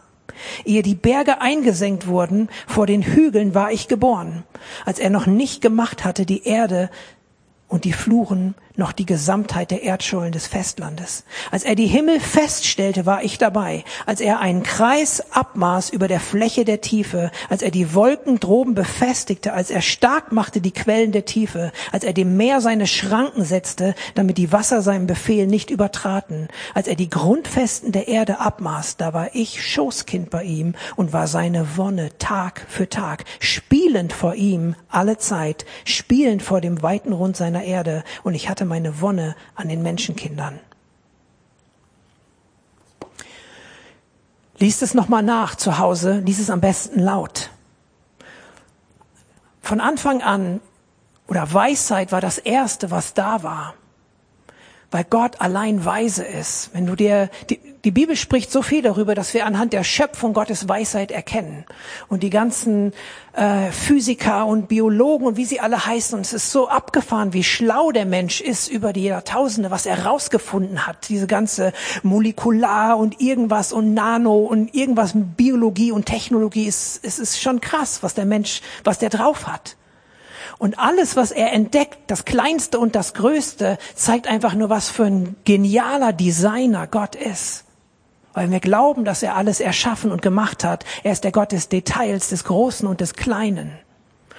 Ehe 0.66 0.84
die 0.84 0.96
Berge 0.96 1.42
eingesenkt 1.42 2.08
wurden, 2.08 2.50
vor 2.68 2.86
den 2.86 3.02
Hügeln 3.02 3.56
war 3.56 3.72
ich 3.72 3.88
geboren, 3.88 4.44
als 4.86 5.00
er 5.00 5.10
noch 5.10 5.26
nicht 5.26 5.62
gemacht 5.62 6.06
hatte 6.06 6.26
die 6.26 6.44
Erde 6.44 6.90
und 7.68 7.86
die 7.86 7.94
Fluren 7.94 8.56
noch 8.78 8.92
die 8.92 9.06
Gesamtheit 9.06 9.72
der 9.72 9.84
Erdschollen 9.84 10.32
des 10.32 10.48
Festlandes. 10.48 11.24
Als 11.52 11.64
er 11.64 11.76
die 11.76 11.88
Himmel 11.88 12.20
feststellte, 12.20 13.06
war 13.06 13.24
ich 13.24 13.38
dabei. 13.38 13.84
Als 14.06 14.22
er 14.22 14.40
einen 14.40 14.64
Kreis 14.64 15.24
abmaß 15.32 15.90
über 15.90 16.08
der 16.08 16.20
Fläche 16.20 16.64
der 16.64 16.82
Tiefe, 16.82 17.32
als 17.50 17.62
er 17.62 17.72
die 17.72 17.94
Wolken 17.94 18.40
droben 18.40 18.76
befestigte, 18.76 19.54
als 19.54 19.72
er 19.72 19.82
stark 19.82 20.32
machte 20.32 20.62
die 20.62 20.72
Quellen 20.72 21.12
der 21.12 21.26
Tiefe, 21.26 21.72
als 21.92 22.04
er 22.04 22.14
dem 22.14 22.38
Meer 22.38 22.62
seine 22.62 22.88
Schranken 22.88 23.44
setzte, 23.44 23.96
damit 24.16 24.38
die 24.38 24.52
Wasser 24.52 24.82
seinem 24.82 25.08
Befehl 25.08 25.48
nicht 25.48 25.70
übertraten, 25.72 26.48
als 26.74 26.88
er 26.88 26.96
die 26.96 27.10
Grundfesten 27.10 27.92
der 27.92 28.08
Erde 28.08 28.40
abmaß, 28.40 28.98
da 28.98 29.14
war 29.14 29.34
ich 29.34 29.66
Schoßkind 29.66 30.30
bei 30.30 30.44
ihm 30.44 30.76
und 30.96 31.14
war 31.14 31.28
seine 31.28 31.78
Wonne 31.78 32.12
Tag 32.20 32.66
für 32.70 32.90
Tag, 32.90 33.26
spielend 33.40 34.14
vor 34.14 34.36
ihm 34.36 34.76
alle 34.90 35.18
Zeit, 35.18 35.66
spielend 35.84 36.44
vor 36.44 36.62
dem 36.62 36.84
weiten 36.84 37.14
Rund 37.14 37.36
seiner 37.36 37.64
Erde, 37.64 38.04
und 38.24 38.36
ich 38.36 38.50
hatte 38.50 38.67
meine 38.68 39.02
Wonne 39.02 39.36
an 39.56 39.70
den 39.70 39.82
Menschenkindern. 39.82 40.60
Lies 44.60 44.82
es 44.82 44.94
nochmal 44.94 45.24
nach 45.24 45.56
zu 45.56 45.78
Hause, 45.78 46.20
lies 46.20 46.40
es 46.40 46.50
am 46.50 46.62
besten 46.62 47.00
laut. 47.00 47.50
Von 49.62 49.82
Anfang 49.82 50.22
an, 50.22 50.62
oder 51.28 51.54
Weisheit 51.54 52.12
war 52.12 52.22
das 52.22 52.38
Erste, 52.38 52.90
was 52.92 53.14
da 53.14 53.44
war 53.44 53.74
weil 54.90 55.04
Gott 55.04 55.42
allein 55.42 55.84
weise 55.84 56.24
ist. 56.24 56.70
Wenn 56.74 56.86
du 56.86 56.96
dir, 56.96 57.30
die, 57.50 57.60
die 57.84 57.92
Bibel 57.92 58.16
spricht 58.16 58.52
so 58.52 58.62
viel 58.62 58.82
darüber, 58.82 59.16
dass 59.16 59.34
wir 59.34 59.46
anhand 59.46 59.74
der 59.74 59.84
Schöpfung 59.84 60.34
Gottes 60.34 60.70
Weisheit 60.70 61.12
erkennen. 61.12 61.66
Und 62.08 62.24
die 62.24 62.30
ganzen 62.30 62.94
äh, 63.34 63.72
Physiker 63.72 64.46
und 64.46 64.70
Biologen 64.70 65.28
und 65.28 65.38
wie 65.38 65.46
sie 65.46 65.60
alle 65.60 65.86
heißen, 65.86 66.18
und 66.18 66.26
es 66.26 66.32
ist 66.32 66.52
so 66.52 66.70
abgefahren, 66.70 67.34
wie 67.34 67.44
schlau 67.44 67.92
der 67.92 68.06
Mensch 68.06 68.40
ist 68.40 68.70
über 68.70 68.94
die 68.94 69.04
Jahrtausende, 69.04 69.72
was 69.72 69.86
er 69.86 70.06
rausgefunden 70.06 70.88
hat. 70.88 71.10
Diese 71.10 71.28
ganze 71.28 71.74
Molekular 72.04 72.98
und 72.98 73.20
irgendwas 73.20 73.74
und 73.74 73.94
Nano 73.94 74.38
und 74.38 74.74
irgendwas 74.74 75.14
mit 75.14 75.36
Biologie 75.36 75.92
und 75.92 76.06
Technologie, 76.06 76.66
ist, 76.66 77.02
es 77.04 77.20
ist 77.20 77.42
schon 77.42 77.60
krass, 77.60 78.04
was 78.04 78.14
der 78.14 78.26
Mensch, 78.26 78.62
was 78.86 79.00
der 79.00 79.10
drauf 79.10 79.48
hat. 79.48 79.76
Und 80.60 80.80
alles, 80.80 81.16
was 81.16 81.32
er 81.32 81.54
entdeckt, 81.54 81.98
das 82.08 82.26
Kleinste 82.26 82.80
und 82.80 82.96
das 82.96 83.14
Größte, 83.14 83.78
zeigt 83.96 84.28
einfach 84.28 84.56
nur, 84.56 84.70
was 84.70 84.90
für 84.90 85.06
ein 85.06 85.36
genialer 85.46 86.14
Designer 86.14 86.88
Gott 86.88 87.16
ist. 87.16 87.64
Weil 88.34 88.50
wir 88.50 88.60
glauben, 88.60 89.06
dass 89.06 89.24
er 89.24 89.36
alles 89.36 89.60
erschaffen 89.60 90.12
und 90.12 90.22
gemacht 90.22 90.64
hat. 90.64 90.84
Er 91.04 91.12
ist 91.12 91.24
der 91.24 91.32
Gott 91.32 91.52
des 91.52 91.70
Details, 91.70 92.30
des 92.30 92.44
Großen 92.44 92.88
und 92.88 93.02
des 93.02 93.14
Kleinen. 93.14 93.72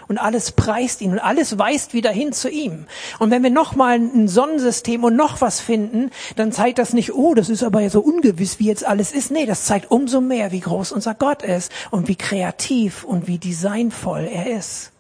und 0.09 0.18
alles 0.18 0.52
preist 0.52 1.00
ihn 1.02 1.12
und 1.12 1.18
alles 1.18 1.59
weist 1.59 1.92
wieder 1.92 2.11
hin 2.11 2.33
zu 2.33 2.48
ihm. 2.48 2.87
Und 3.18 3.31
wenn 3.31 3.42
wir 3.42 3.50
nochmal 3.50 3.96
ein 3.98 4.26
Sonnensystem 4.26 5.04
und 5.04 5.14
noch 5.14 5.40
was 5.40 5.61
finden, 5.61 6.11
dann 6.37 6.50
zeigt 6.50 6.78
das 6.78 6.92
nicht, 6.92 7.14
oh, 7.14 7.35
das 7.35 7.48
ist 7.48 7.62
aber 7.62 7.88
so 7.90 8.00
ungewiss, 8.00 8.59
wie 8.59 8.66
jetzt 8.66 8.87
alles 8.87 9.12
ist. 9.12 9.31
Nee, 9.31 9.46
das 9.46 9.66
zeigt 9.66 9.90
umso 9.90 10.20
mehr, 10.20 10.50
wie 10.50 10.61
groß 10.61 10.92
unser 10.92 11.14
Gott 11.14 11.42
ist 11.42 11.70
und 11.90 12.09
wie 12.09 12.16
kreativ 12.16 13.04
und 13.04 13.26
wie 13.28 13.38
designvoll 13.38 14.28
er 14.33 14.57
ist. 14.57 14.92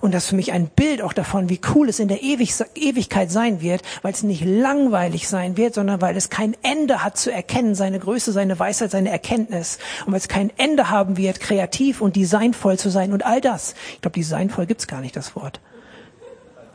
Und 0.00 0.14
das 0.14 0.24
ist 0.24 0.30
für 0.30 0.36
mich 0.36 0.52
ein 0.52 0.68
Bild 0.68 1.02
auch 1.02 1.12
davon, 1.12 1.50
wie 1.50 1.60
cool 1.74 1.88
es 1.88 1.98
in 1.98 2.08
der 2.08 2.22
Ewig 2.22 2.54
Ewigkeit 2.74 3.30
sein 3.30 3.60
wird, 3.60 3.82
weil 4.00 4.12
es 4.12 4.22
nicht 4.22 4.44
langweilig 4.44 5.28
sein 5.28 5.56
wird, 5.56 5.74
sondern 5.74 6.00
weil 6.00 6.16
es 6.16 6.30
kein 6.30 6.56
Ende 6.62 7.04
hat 7.04 7.18
zu 7.18 7.30
erkennen, 7.30 7.74
seine 7.74 7.98
Größe, 7.98 8.32
seine 8.32 8.58
Weisheit, 8.58 8.90
seine 8.90 9.10
Erkenntnis. 9.10 9.78
Und 10.06 10.12
weil 10.12 10.18
es 10.18 10.28
kein 10.28 10.50
Ende 10.56 10.90
haben 10.90 11.18
wird, 11.18 11.40
kreativ 11.40 12.00
und 12.00 12.16
designvoll 12.16 12.78
zu 12.78 12.88
sein 12.90 13.12
und 13.12 13.26
all 13.26 13.40
das. 13.40 13.74
Ich 13.94 14.00
glaube, 14.00 14.18
designvoll 14.18 14.66
gibt's 14.66 14.86
gar 14.86 15.02
nicht, 15.02 15.16
das 15.16 15.36
Wort. 15.36 15.60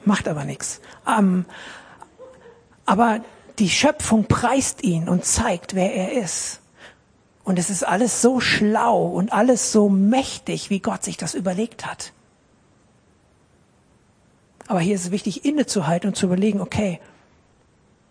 Macht 0.04 0.28
aber 0.28 0.44
nichts. 0.44 0.82
Ähm, 1.08 1.46
aber 2.86 3.22
die 3.58 3.70
Schöpfung 3.70 4.26
preist 4.26 4.84
ihn 4.84 5.10
und 5.10 5.26
zeigt, 5.26 5.74
wer 5.74 5.94
er 5.96 6.12
ist. 6.12 6.60
Und 7.44 7.58
es 7.58 7.72
ist 7.72 7.84
alles 7.84 8.22
so 8.22 8.40
schlau 8.40 9.06
und 9.06 9.34
alles 9.34 9.72
so 9.72 9.90
mächtig, 9.90 10.70
wie 10.70 10.80
Gott 10.80 11.04
sich 11.04 11.18
das 11.18 11.34
überlegt 11.34 11.86
hat. 11.86 12.12
Aber 14.68 14.80
hier 14.80 14.96
ist 14.96 15.06
es 15.06 15.12
wichtig, 15.12 15.46
innezuhalten 15.46 16.10
und 16.10 16.16
zu 16.16 16.26
überlegen, 16.26 16.62
okay, 16.62 17.00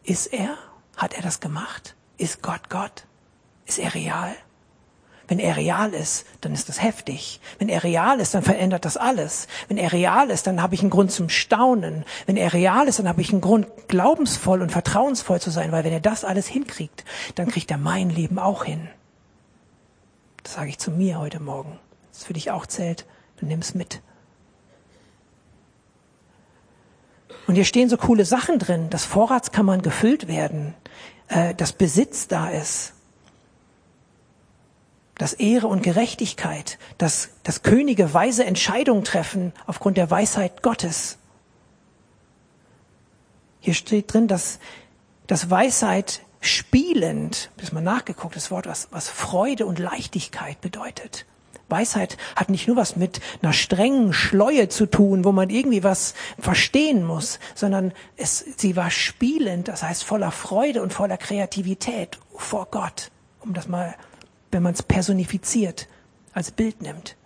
ist 0.04 0.26
er? 0.26 0.56
Hat 0.96 1.14
er 1.14 1.22
das 1.22 1.40
gemacht? 1.40 1.96
Ist 2.16 2.42
Gott 2.42 2.70
Gott? 2.70 3.06
Ist 3.66 3.78
er 3.78 3.94
real? 3.94 4.34
Wenn 5.26 5.38
er 5.38 5.56
real 5.56 5.94
ist, 5.94 6.26
dann 6.42 6.52
ist 6.52 6.68
das 6.68 6.82
heftig. 6.82 7.40
Wenn 7.58 7.70
er 7.70 7.82
real 7.82 8.20
ist, 8.20 8.34
dann 8.34 8.42
verändert 8.42 8.84
das 8.84 8.98
alles. 8.98 9.48
Wenn 9.68 9.78
er 9.78 9.90
real 9.92 10.28
ist, 10.30 10.46
dann 10.46 10.60
habe 10.60 10.74
ich 10.74 10.82
einen 10.82 10.90
Grund 10.90 11.10
zum 11.10 11.30
Staunen. 11.30 12.04
Wenn 12.26 12.36
er 12.36 12.52
real 12.52 12.86
ist, 12.88 12.98
dann 12.98 13.08
habe 13.08 13.22
ich 13.22 13.32
einen 13.32 13.40
Grund, 13.40 13.66
glaubensvoll 13.88 14.60
und 14.60 14.70
vertrauensvoll 14.70 15.40
zu 15.40 15.50
sein, 15.50 15.72
weil 15.72 15.84
wenn 15.84 15.92
er 15.92 16.00
das 16.00 16.24
alles 16.24 16.46
hinkriegt, 16.46 17.04
dann 17.36 17.48
kriegt 17.48 17.70
er 17.70 17.78
mein 17.78 18.10
Leben 18.10 18.38
auch 18.38 18.64
hin. 18.64 18.88
Das 20.42 20.54
sage 20.54 20.68
ich 20.68 20.78
zu 20.78 20.90
mir 20.90 21.18
heute 21.18 21.40
Morgen. 21.40 21.78
Das 22.12 22.24
für 22.24 22.34
dich 22.34 22.50
auch 22.50 22.66
zählt, 22.66 23.06
dann 23.40 23.48
nimm 23.48 23.60
es 23.60 23.74
mit. 23.74 24.02
Und 27.46 27.54
hier 27.56 27.64
stehen 27.64 27.88
so 27.88 27.96
coole 27.96 28.24
Sachen 28.24 28.58
drin, 28.58 28.90
dass 28.90 29.04
Vorratskammern 29.04 29.82
gefüllt 29.82 30.28
werden, 30.28 30.74
äh, 31.28 31.54
dass 31.54 31.72
Besitz 31.72 32.28
da 32.28 32.48
ist, 32.50 32.94
dass 35.16 35.32
Ehre 35.34 35.68
und 35.68 35.82
Gerechtigkeit, 35.82 36.78
dass, 36.98 37.30
dass 37.42 37.62
Könige 37.62 38.14
weise 38.14 38.44
Entscheidungen 38.44 39.04
treffen 39.04 39.52
aufgrund 39.66 39.96
der 39.96 40.10
Weisheit 40.10 40.62
Gottes. 40.62 41.18
Hier 43.60 43.74
steht 43.74 44.12
drin, 44.12 44.26
dass, 44.26 44.58
dass 45.26 45.50
Weisheit 45.50 46.22
spielend, 46.40 47.50
bis 47.56 47.72
mal 47.72 47.80
nachgeguckt, 47.80 48.36
das 48.36 48.50
Wort, 48.50 48.66
was, 48.66 48.88
was 48.90 49.08
Freude 49.08 49.66
und 49.66 49.78
Leichtigkeit 49.78 50.60
bedeutet. 50.60 51.26
Weisheit 51.68 52.16
hat 52.36 52.50
nicht 52.50 52.68
nur 52.68 52.76
was 52.76 52.96
mit 52.96 53.20
einer 53.42 53.52
strengen 53.52 54.12
Schleue 54.12 54.68
zu 54.68 54.86
tun, 54.86 55.24
wo 55.24 55.32
man 55.32 55.50
irgendwie 55.50 55.82
was 55.82 56.14
verstehen 56.38 57.04
muss, 57.04 57.38
sondern 57.54 57.92
es, 58.16 58.38
sie 58.56 58.76
war 58.76 58.90
spielend, 58.90 59.68
das 59.68 59.82
heißt 59.82 60.04
voller 60.04 60.30
Freude 60.30 60.82
und 60.82 60.92
voller 60.92 61.16
Kreativität 61.16 62.18
vor 62.36 62.68
Gott, 62.70 63.10
um 63.40 63.54
das 63.54 63.68
mal, 63.68 63.94
wenn 64.50 64.62
man 64.62 64.74
es 64.74 64.82
personifiziert, 64.82 65.88
als 66.32 66.50
Bild 66.50 66.82
nimmt. 66.82 67.16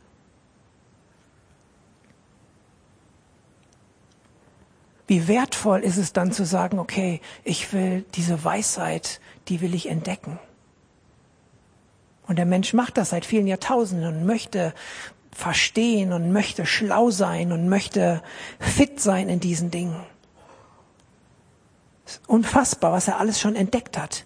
Wie 5.09 5.27
wertvoll 5.27 5.81
ist 5.81 5.97
es 5.97 6.13
dann 6.13 6.33
zu 6.33 6.45
sagen, 6.45 6.79
okay, 6.79 7.23
ich 7.43 7.73
will 7.73 8.05
diese 8.15 8.45
Weisheit, 8.45 9.21
die 9.49 9.63
will 9.63 9.75
ich 9.75 9.89
entdecken. 9.89 10.39
Und 12.29 12.37
der 12.37 12.47
Mensch 12.47 12.75
macht 12.75 12.99
das 12.99 13.11
seit 13.11 13.25
vielen 13.25 13.47
Jahrtausenden 13.47 14.07
und 14.07 14.27
möchte 14.27 14.75
verstehen 15.33 16.13
und 16.13 16.33
möchte 16.33 16.67
schlau 16.67 17.11
sein 17.11 17.53
und 17.53 17.69
möchte 17.69 18.23
fit 18.61 19.01
sein 19.01 19.29
in 19.29 19.41
diesen 19.41 19.71
Dingen. 19.71 19.97
unfassbar, 22.27 22.93
was 22.93 23.07
er 23.07 23.21
alles 23.21 23.39
schon 23.39 23.55
entdeckt 23.55 23.99
hat. 23.99 24.25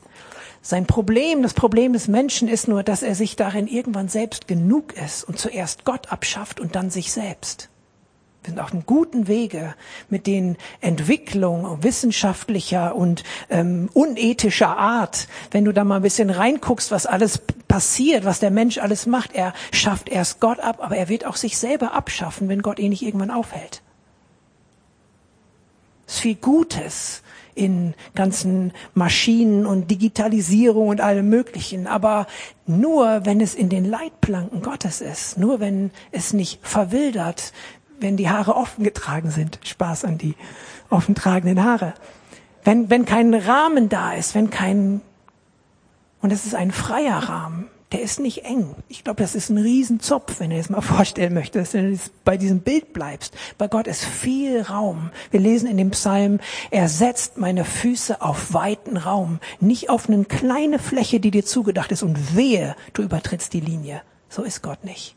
Sein 0.62 0.86
Problem, 0.86 1.42
das 1.42 1.52
Problem 1.52 1.92
des 1.92 2.06
Menschen 2.06 2.46
ist 2.46 2.68
nur, 2.68 2.84
dass 2.84 3.02
er 3.02 3.16
sich 3.16 3.34
darin 3.34 3.66
irgendwann 3.66 4.08
selbst 4.08 4.46
genug 4.46 4.92
ist 4.92 5.24
und 5.24 5.36
zuerst 5.36 5.84
Gott 5.84 6.12
abschafft 6.12 6.60
und 6.60 6.76
dann 6.76 6.90
sich 6.90 7.10
selbst. 7.12 7.71
Wir 8.42 8.50
sind 8.50 8.58
auf 8.58 8.72
einem 8.72 8.84
guten 8.86 9.28
Wege, 9.28 9.74
mit 10.10 10.26
den 10.26 10.56
Entwicklung 10.80 11.82
wissenschaftlicher 11.82 12.96
und 12.96 13.22
ähm, 13.50 13.88
unethischer 13.94 14.76
Art. 14.76 15.28
Wenn 15.52 15.64
du 15.64 15.72
da 15.72 15.84
mal 15.84 15.96
ein 15.96 16.02
bisschen 16.02 16.28
reinguckst, 16.28 16.90
was 16.90 17.06
alles 17.06 17.38
passiert, 17.68 18.24
was 18.24 18.40
der 18.40 18.50
Mensch 18.50 18.78
alles 18.78 19.06
macht, 19.06 19.32
er 19.32 19.52
schafft 19.72 20.08
erst 20.08 20.40
Gott 20.40 20.58
ab, 20.58 20.78
aber 20.82 20.96
er 20.96 21.08
wird 21.08 21.24
auch 21.24 21.36
sich 21.36 21.56
selber 21.56 21.92
abschaffen, 21.92 22.48
wenn 22.48 22.62
Gott 22.62 22.80
ihn 22.80 22.90
nicht 22.90 23.02
irgendwann 23.02 23.30
aufhält. 23.30 23.80
Es 26.08 26.14
ist 26.14 26.20
viel 26.20 26.34
Gutes 26.34 27.22
in 27.54 27.94
ganzen 28.14 28.72
Maschinen 28.94 29.66
und 29.66 29.90
Digitalisierung 29.90 30.88
und 30.88 31.00
allem 31.00 31.28
Möglichen, 31.28 31.86
aber 31.86 32.26
nur 32.66 33.24
wenn 33.24 33.40
es 33.40 33.54
in 33.54 33.68
den 33.68 33.84
Leitplanken 33.84 34.62
Gottes 34.62 35.00
ist, 35.00 35.38
nur 35.38 35.60
wenn 35.60 35.90
es 36.10 36.32
nicht 36.32 36.66
verwildert, 36.66 37.52
wenn 38.02 38.16
die 38.16 38.28
Haare 38.28 38.56
offen 38.56 38.84
getragen 38.84 39.30
sind. 39.30 39.58
Spaß 39.62 40.04
an 40.04 40.18
die 40.18 40.34
offen 40.90 41.14
tragenden 41.14 41.64
Haare. 41.64 41.94
Wenn, 42.64 42.90
wenn 42.90 43.04
kein 43.04 43.34
Rahmen 43.34 43.88
da 43.88 44.12
ist, 44.12 44.34
wenn 44.34 44.50
kein, 44.50 45.00
und 46.20 46.32
es 46.32 46.46
ist 46.46 46.54
ein 46.54 46.70
freier 46.70 47.16
Rahmen, 47.16 47.68
der 47.92 48.00
ist 48.00 48.20
nicht 48.20 48.44
eng. 48.44 48.74
Ich 48.88 49.04
glaube, 49.04 49.22
das 49.22 49.34
ist 49.34 49.50
ein 49.50 49.58
Riesenzopf, 49.58 50.40
wenn 50.40 50.50
du 50.50 50.56
es 50.56 50.70
mal 50.70 50.80
vorstellen 50.80 51.34
möchtest, 51.34 51.74
wenn 51.74 51.92
du 51.92 52.00
bei 52.24 52.36
diesem 52.36 52.60
Bild 52.60 52.92
bleibst. 52.92 53.34
Bei 53.58 53.68
Gott 53.68 53.86
ist 53.86 54.04
viel 54.04 54.62
Raum. 54.62 55.10
Wir 55.30 55.40
lesen 55.40 55.68
in 55.68 55.76
dem 55.76 55.90
Psalm, 55.90 56.40
er 56.70 56.88
setzt 56.88 57.36
meine 57.36 57.64
Füße 57.64 58.22
auf 58.22 58.54
weiten 58.54 58.96
Raum, 58.96 59.40
nicht 59.60 59.90
auf 59.90 60.08
eine 60.08 60.24
kleine 60.24 60.78
Fläche, 60.78 61.20
die 61.20 61.30
dir 61.30 61.44
zugedacht 61.44 61.92
ist 61.92 62.02
und 62.02 62.36
wehe, 62.36 62.76
du 62.94 63.02
übertrittst 63.02 63.52
die 63.52 63.60
Linie. 63.60 64.02
So 64.28 64.42
ist 64.42 64.62
Gott 64.62 64.84
nicht. 64.84 65.16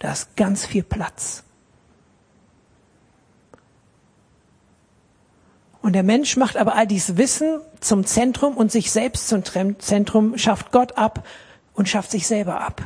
Da 0.00 0.12
ist 0.12 0.36
ganz 0.36 0.66
viel 0.66 0.82
Platz. 0.82 1.44
Und 5.82 5.94
der 5.94 6.02
Mensch 6.02 6.36
macht 6.36 6.56
aber 6.56 6.74
all 6.74 6.86
dies 6.86 7.16
Wissen 7.16 7.60
zum 7.80 8.04
Zentrum 8.04 8.56
und 8.56 8.70
sich 8.70 8.90
selbst 8.90 9.28
zum 9.28 9.42
Zentrum, 9.44 10.36
schafft 10.36 10.72
Gott 10.72 10.98
ab 10.98 11.26
und 11.74 11.88
schafft 11.88 12.10
sich 12.10 12.26
selber 12.26 12.60
ab. 12.60 12.82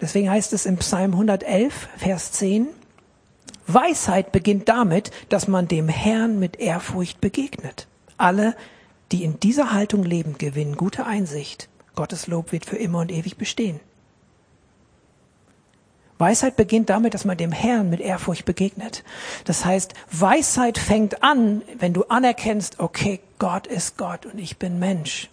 Deswegen 0.00 0.30
heißt 0.30 0.52
es 0.52 0.66
im 0.66 0.78
Psalm 0.78 1.12
111, 1.12 1.88
Vers 1.96 2.32
10, 2.32 2.68
Weisheit 3.66 4.32
beginnt 4.32 4.68
damit, 4.68 5.10
dass 5.28 5.46
man 5.46 5.68
dem 5.68 5.88
Herrn 5.88 6.38
mit 6.38 6.58
Ehrfurcht 6.58 7.20
begegnet. 7.20 7.86
Alle, 8.16 8.56
die 9.12 9.22
in 9.22 9.38
dieser 9.38 9.72
Haltung 9.72 10.02
leben, 10.02 10.38
gewinnen 10.38 10.76
gute 10.76 11.06
Einsicht. 11.06 11.68
Gottes 11.94 12.26
Lob 12.26 12.52
wird 12.52 12.64
für 12.64 12.76
immer 12.76 13.00
und 13.00 13.12
ewig 13.12 13.36
bestehen. 13.36 13.80
Weisheit 16.20 16.56
beginnt 16.56 16.90
damit, 16.90 17.14
dass 17.14 17.24
man 17.24 17.36
dem 17.36 17.50
Herrn 17.50 17.90
mit 17.90 18.00
Ehrfurcht 18.00 18.44
begegnet. 18.44 19.02
Das 19.44 19.64
heißt, 19.64 19.94
Weisheit 20.12 20.78
fängt 20.78 21.22
an, 21.22 21.62
wenn 21.78 21.94
du 21.94 22.04
anerkennst, 22.04 22.78
okay, 22.78 23.20
Gott 23.38 23.66
ist 23.66 23.96
Gott 23.96 24.26
und 24.26 24.38
ich 24.38 24.58
bin 24.58 24.78
Mensch. 24.78 25.30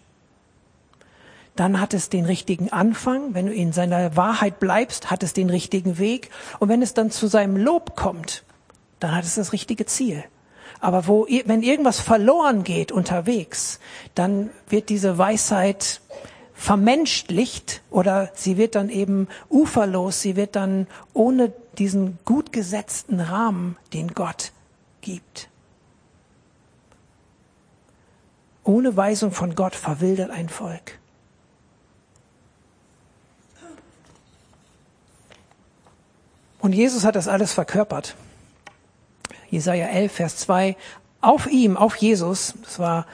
Dann 1.58 1.82
hat 1.82 1.94
es 1.94 2.10
den 2.10 2.26
richtigen 2.26 2.72
Anfang. 2.72 3.34
Wenn 3.34 3.48
du 3.48 3.54
in 3.54 3.74
seiner 3.74 4.16
Wahrheit 4.16 4.60
bleibst, 4.60 5.12
hat 5.12 5.24
es 5.24 5.34
den 5.34 5.50
richtigen 5.50 5.98
Weg. 5.98 6.30
Und 6.60 6.70
wenn 6.70 6.82
es 6.82 6.94
dann 6.94 7.12
zu 7.12 7.28
seinem 7.28 7.58
Lob 7.58 7.96
kommt, 7.96 8.44
dann 9.00 9.16
hat 9.16 9.26
es 9.26 9.36
das 9.36 9.54
richtige 9.54 9.86
Ziel. 9.86 10.24
Aber 10.80 11.08
wo, 11.08 11.26
wenn 11.46 11.64
irgendwas 11.64 12.00
verloren 12.00 12.64
geht 12.64 12.92
unterwegs, 12.92 13.80
dann 14.16 14.52
wird 14.70 14.90
diese 14.90 15.18
Weisheit 15.18 16.02
vermenschlicht 16.58 17.82
oder 17.92 18.32
sie 18.34 18.58
wird 18.58 18.76
dann 18.76 18.90
eben 18.90 19.28
uferlos, 19.50 20.22
sie 20.22 20.36
wird 20.36 20.56
dann 20.56 20.88
ohne 21.14 21.54
diesen 21.78 22.18
gut 22.26 22.52
gesetzten 22.52 23.20
Rahmen, 23.20 23.78
den 23.94 24.14
Gott 24.14 24.52
gibt. 25.02 25.50
Ohne 28.64 28.98
Weisung 28.98 29.32
von 29.32 29.56
Gott 29.56 29.76
verwildert 29.76 30.32
ein 30.32 30.50
Volk. 30.50 31.00
Und 36.60 36.74
Jesus 36.74 37.06
hat 37.06 37.16
das 37.16 37.28
alles 37.28 37.54
verkörpert. 37.54 38.16
Jesaja 39.50 39.86
11, 39.86 40.12
Vers 40.12 40.38
2. 40.38 40.76
Auf 41.22 41.48
ihm, 41.48 41.78
auf 41.78 41.96
Jesus, 41.96 42.56
das 42.64 42.80
war 42.80 43.06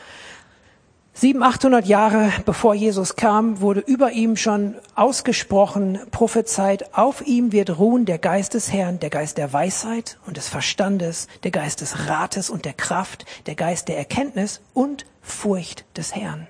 Sieben, 1.16 1.44
achthundert 1.44 1.86
Jahre 1.86 2.32
bevor 2.44 2.74
Jesus 2.74 3.16
kam, 3.16 3.62
wurde 3.62 3.82
über 3.82 4.14
ihm 4.14 4.36
schon 4.36 4.76
ausgesprochen, 4.96 6.00
prophezeit, 6.10 6.96
auf 6.96 7.26
ihm 7.28 7.52
wird 7.52 7.78
ruhen 7.78 8.06
der 8.06 8.18
Geist 8.18 8.56
des 8.56 8.74
Herrn, 8.74 9.00
der 9.00 9.12
Geist 9.12 9.38
der 9.38 9.54
Weisheit 9.54 10.18
und 10.26 10.38
des 10.38 10.50
Verstandes, 10.50 11.28
der 11.44 11.52
Geist 11.52 11.82
des 11.82 12.08
Rates 12.08 12.50
und 12.50 12.66
der 12.66 12.74
Kraft, 12.74 13.26
der 13.46 13.54
Geist 13.54 13.90
der 13.90 13.98
Erkenntnis 13.98 14.60
und 14.74 15.06
Furcht 15.22 15.86
des 15.96 16.16
Herrn. 16.16 16.48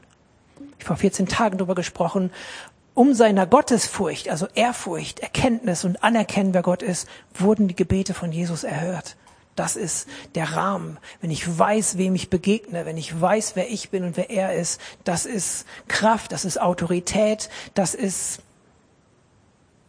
Ich 0.79 0.85
vor 0.85 0.95
14 0.95 1.27
Tagen 1.27 1.57
darüber 1.57 1.75
gesprochen, 1.75 2.31
um 2.93 3.13
seiner 3.13 3.45
Gottesfurcht, 3.45 4.29
also 4.29 4.47
Ehrfurcht, 4.55 5.19
Erkenntnis 5.19 5.83
und 5.83 6.03
Anerkennen, 6.03 6.53
wer 6.53 6.61
Gott 6.61 6.83
ist, 6.83 7.09
wurden 7.33 7.67
die 7.67 7.75
Gebete 7.75 8.13
von 8.13 8.31
Jesus 8.31 8.63
erhört. 8.63 9.17
Das 9.55 9.75
ist 9.75 10.07
der 10.33 10.55
Rahmen. 10.55 10.97
Wenn 11.21 11.29
ich 11.29 11.57
weiß, 11.59 11.97
wem 11.97 12.15
ich 12.15 12.29
begegne, 12.29 12.85
wenn 12.85 12.97
ich 12.97 13.19
weiß, 13.19 13.55
wer 13.55 13.69
ich 13.69 13.89
bin 13.89 14.03
und 14.03 14.17
wer 14.17 14.29
er 14.29 14.55
ist, 14.55 14.81
das 15.03 15.25
ist 15.25 15.65
Kraft, 15.87 16.31
das 16.31 16.43
ist 16.43 16.59
Autorität, 16.59 17.49
das 17.75 17.93
ist 17.93 18.41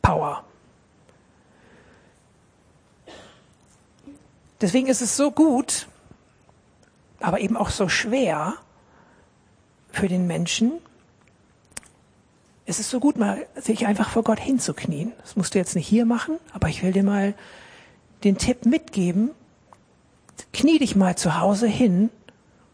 Power. 0.02 0.44
Deswegen 4.60 4.86
ist 4.86 5.02
es 5.02 5.16
so 5.16 5.30
gut, 5.30 5.88
aber 7.20 7.40
eben 7.40 7.56
auch 7.56 7.70
so 7.70 7.88
schwer 7.88 8.54
für 9.92 10.08
den 10.08 10.26
Menschen. 10.26 10.72
Es 12.66 12.80
ist 12.80 12.90
so 12.90 13.00
gut, 13.00 13.16
mal 13.16 13.46
sich 13.56 13.86
einfach 13.86 14.10
vor 14.10 14.24
Gott 14.24 14.40
hinzuknien. 14.40 15.12
Das 15.20 15.36
musst 15.36 15.54
du 15.54 15.58
jetzt 15.58 15.74
nicht 15.74 15.86
hier 15.86 16.06
machen, 16.06 16.38
aber 16.52 16.68
ich 16.68 16.82
will 16.82 16.92
dir 16.92 17.02
mal 17.02 17.34
den 18.24 18.38
Tipp 18.38 18.64
mitgeben, 18.66 19.30
knie 20.52 20.78
dich 20.78 20.96
mal 20.96 21.16
zu 21.16 21.38
Hause 21.38 21.66
hin 21.66 22.10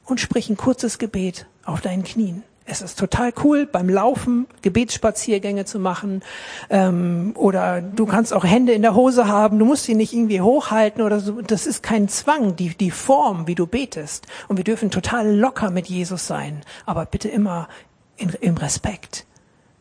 und 0.05 0.21
sprich 0.21 0.49
ein 0.51 0.57
kurzes 0.57 0.99
Gebet 0.99 1.47
auf 1.65 1.81
deinen 1.81 2.05
Knien. 2.05 2.43
Es 2.71 2.83
ist 2.83 2.99
total 2.99 3.33
cool, 3.43 3.67
beim 3.67 3.89
Laufen 3.89 4.47
Gebetsspaziergänge 4.63 5.65
zu 5.65 5.81
machen. 5.81 6.23
Ähm, 6.69 7.33
oder 7.35 7.81
du 7.83 8.07
kannst 8.07 8.33
auch 8.33 8.45
Hände 8.45 8.73
in 8.73 8.83
der 8.83 8.95
Hose 8.95 9.27
haben. 9.27 9.59
Du 9.59 9.65
musst 9.65 9.85
sie 9.85 9.97
nicht 9.97 10.13
irgendwie 10.13 10.41
hochhalten 10.41 11.03
oder 11.03 11.19
so. 11.19 11.41
Das 11.41 11.67
ist 11.67 11.83
kein 11.83 12.09
Zwang, 12.09 12.55
die, 12.55 12.77
die 12.77 12.93
Form, 12.93 13.49
wie 13.49 13.57
du 13.57 13.67
betest. 13.67 14.29
Und 14.47 14.57
wir 14.57 14.65
dürfen 14.65 14.93
total 14.93 15.35
locker 15.35 15.71
mit 15.71 15.89
Jesus 15.89 16.29
sein. 16.29 16.61
Aber 16.87 17.07
bitte 17.07 17.29
immer 17.29 17.67
in, 18.17 18.31
im 18.41 18.57
Respekt. 18.57 19.27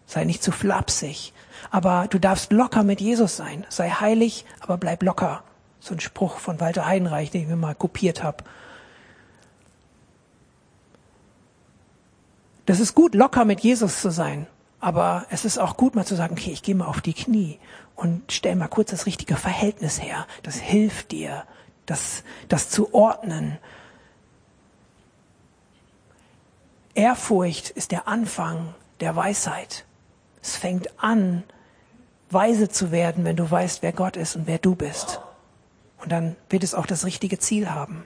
Sei 0.08 0.24
nicht 0.24 0.42
zu 0.42 0.52
flapsig. 0.52 1.34
Aber 1.70 2.08
du 2.10 2.18
darfst 2.18 2.52
locker 2.52 2.84
mit 2.84 3.02
Jesus 3.02 3.38
sein. 3.38 3.68
Sei 3.70 3.90
heilig, 3.90 4.46
aber 4.62 4.78
bleib 4.78 5.04
locker. 5.04 5.44
So 5.80 5.94
ein 5.94 6.00
Spruch 6.00 6.40
von 6.40 6.60
Walter 6.60 6.86
Heidenreich, 6.86 7.32
den 7.32 7.44
ich 7.44 7.48
mir 7.48 7.56
mal 7.56 7.76
kopiert 7.76 8.24
habe. 8.24 8.44
Das 12.66 12.80
ist 12.80 12.94
gut, 12.94 13.16
locker 13.16 13.46
mit 13.46 13.62
Jesus 13.62 14.02
zu 14.02 14.12
sein. 14.12 14.48
Aber 14.80 15.26
es 15.30 15.44
ist 15.44 15.58
auch 15.58 15.76
gut, 15.76 15.96
mal 15.96 16.06
zu 16.06 16.16
sagen, 16.16 16.36
okay, 16.38 16.52
ich 16.52 16.64
gehe 16.64 16.76
mal 16.76 16.86
auf 16.86 17.02
die 17.02 17.14
Knie 17.14 17.60
und 17.96 18.32
stell 18.32 18.56
mal 18.56 18.68
kurz 18.68 18.92
das 18.92 19.06
richtige 19.06 19.36
Verhältnis 19.36 20.02
her. 20.02 20.26
Das 20.44 20.56
hilft 20.56 21.12
dir, 21.12 21.44
das, 21.86 22.24
das 22.48 22.70
zu 22.70 22.94
ordnen. 22.94 23.58
Ehrfurcht 26.94 27.72
ist 27.72 27.92
der 27.92 28.08
Anfang 28.08 28.74
der 29.00 29.16
Weisheit. 29.16 29.86
Es 30.42 30.56
fängt 30.56 31.02
an, 31.02 31.44
weise 32.30 32.70
zu 32.70 32.92
werden, 32.92 33.26
wenn 33.26 33.36
du 33.36 33.50
weißt, 33.50 33.82
wer 33.82 33.94
Gott 33.94 34.16
ist 34.16 34.36
und 34.36 34.48
wer 34.48 34.60
du 34.60 34.76
bist. 34.76 35.20
Und 36.02 36.12
dann 36.12 36.36
wird 36.50 36.64
es 36.64 36.74
auch 36.74 36.86
das 36.86 37.06
richtige 37.06 37.40
Ziel 37.40 37.70
haben. 37.70 38.06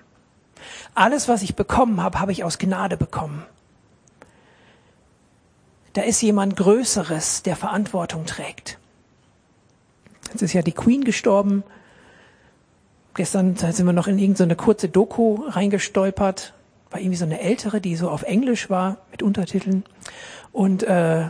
Alles, 0.96 1.28
was 1.28 1.42
ich 1.42 1.56
bekommen 1.56 2.02
habe, 2.02 2.20
habe 2.20 2.32
ich 2.32 2.44
aus 2.44 2.58
Gnade 2.58 2.98
bekommen. 2.98 3.46
Da 5.94 6.02
ist 6.02 6.22
jemand 6.22 6.56
Größeres, 6.56 7.44
der 7.44 7.56
Verantwortung 7.56 8.26
trägt. 8.26 8.80
Jetzt 10.32 10.42
ist 10.42 10.54
ja 10.54 10.64
die 10.64 10.72
Queen 10.72 11.04
gestorben. 11.04 11.64
Gestern 13.14 13.56
sind 13.56 13.86
wir 13.86 13.94
noch 13.94 14.08
in 14.08 14.18
irgendeine 14.18 14.56
kurze 14.56 14.90
Doku 14.90 15.44
reingestolpert. 15.48 16.54
War 16.90 17.00
irgendwie 17.00 17.18
so 17.18 17.26
eine 17.26 17.40
ältere, 17.40 17.80
die 17.80 17.96
so 17.96 18.10
auf 18.10 18.24
Englisch 18.24 18.72
war 18.72 18.98
mit 19.12 19.22
Untertiteln. 19.22 19.84
Und 20.52 20.82
äh, 20.82 21.30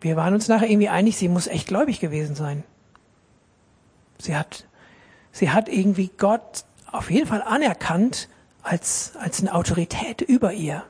wir 0.00 0.16
waren 0.16 0.34
uns 0.34 0.48
nachher 0.48 0.68
irgendwie 0.68 0.88
einig, 0.88 1.16
sie 1.16 1.28
muss 1.28 1.46
echt 1.46 1.68
gläubig 1.68 2.00
gewesen 2.00 2.34
sein. 2.34 2.64
Sie 4.18 4.36
hat 4.36 4.66
sie 5.32 5.50
hat 5.50 5.68
irgendwie 5.68 6.10
Gott 6.16 6.64
auf 6.90 7.10
jeden 7.10 7.26
Fall 7.26 7.42
anerkannt 7.42 8.28
als, 8.62 9.12
als 9.18 9.40
eine 9.40 9.54
Autorität 9.54 10.20
über 10.20 10.52
ihr. 10.52 10.84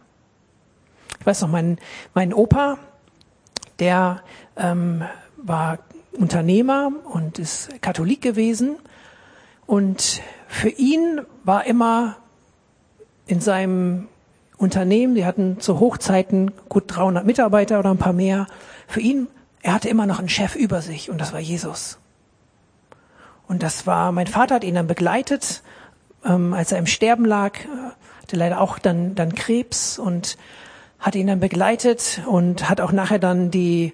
Ich 1.21 1.27
weiß 1.27 1.43
noch, 1.43 1.49
mein, 1.49 1.79
mein 2.15 2.35
Opa, 2.35 2.79
der 3.79 4.23
ähm, 4.57 5.05
war 5.37 5.79
Unternehmer 6.13 6.93
und 7.05 7.39
ist 7.39 7.81
Katholik 7.81 8.21
gewesen. 8.21 8.77
Und 9.67 10.21
für 10.49 10.69
ihn 10.69 11.23
war 11.45 11.65
immer 11.67 12.17
in 13.27 13.41
seinem 13.41 14.09
Unternehmen, 14.59 15.15
die 15.15 15.25
hatten 15.25 15.61
zu 15.61 15.81
Hochzeiten 15.81 16.53
gut 16.69 16.85
300 16.89 17.25
Mitarbeiter 17.25 17.79
oder 17.79 17.91
ein 17.91 17.99
paar 17.99 18.13
mehr, 18.13 18.47
für 18.87 19.01
ihn, 19.01 19.29
er 19.63 19.75
hatte 19.75 19.89
immer 19.89 20.07
noch 20.07 20.19
einen 20.19 20.29
Chef 20.29 20.55
über 20.55 20.83
sich 20.83 21.11
und 21.11 21.21
das 21.21 21.33
war 21.33 21.41
Jesus. 21.41 21.99
Und 23.53 23.63
das 23.63 23.87
war, 23.87 24.13
mein 24.13 24.27
Vater 24.27 24.55
hat 24.55 24.65
ihn 24.65 24.77
dann 24.77 24.87
begleitet, 24.87 25.61
ähm, 26.25 26.55
als 26.55 26.73
er 26.73 26.79
im 26.79 26.87
Sterben 26.87 27.27
lag, 27.27 27.59
hatte 28.23 28.37
leider 28.37 28.63
auch 28.63 28.79
dann, 28.79 29.15
dann 29.15 29.35
Krebs 29.35 29.99
und 29.99 30.39
hat 30.99 31.17
ihn 31.17 31.27
dann 31.27 31.39
begleitet 31.39 32.23
und 32.27 32.71
hat 32.71 32.81
auch 32.81 32.93
nachher 32.93 33.19
dann 33.19 33.51
die, 33.51 33.93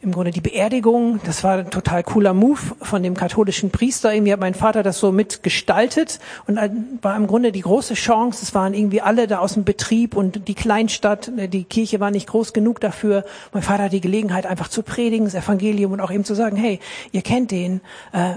im 0.00 0.12
Grunde 0.12 0.30
die 0.30 0.40
Beerdigung, 0.40 1.20
das 1.26 1.44
war 1.44 1.58
ein 1.58 1.70
total 1.70 2.02
cooler 2.04 2.32
Move 2.32 2.58
von 2.80 3.02
dem 3.02 3.14
katholischen 3.14 3.70
Priester. 3.70 4.14
Irgendwie 4.14 4.32
hat 4.32 4.40
mein 4.40 4.54
Vater 4.54 4.82
das 4.82 4.98
so 4.98 5.12
mitgestaltet 5.12 6.18
und 6.46 6.58
war 7.02 7.16
im 7.18 7.26
Grunde 7.26 7.52
die 7.52 7.60
große 7.60 7.92
Chance. 7.92 8.42
Es 8.42 8.54
waren 8.54 8.72
irgendwie 8.72 9.02
alle 9.02 9.26
da 9.26 9.40
aus 9.40 9.52
dem 9.52 9.64
Betrieb 9.64 10.16
und 10.16 10.48
die 10.48 10.54
Kleinstadt, 10.54 11.30
äh, 11.36 11.48
die 11.48 11.64
Kirche 11.64 12.00
war 12.00 12.10
nicht 12.10 12.28
groß 12.28 12.54
genug 12.54 12.80
dafür. 12.80 13.26
Mein 13.52 13.62
Vater 13.62 13.84
hat 13.84 13.92
die 13.92 14.00
Gelegenheit 14.00 14.46
einfach 14.46 14.68
zu 14.68 14.82
predigen, 14.82 15.26
das 15.26 15.34
Evangelium 15.34 15.92
und 15.92 16.00
auch 16.00 16.10
eben 16.10 16.24
zu 16.24 16.34
sagen, 16.34 16.56
hey, 16.56 16.80
ihr 17.12 17.20
kennt 17.20 17.50
den, 17.50 17.82
äh, 18.14 18.36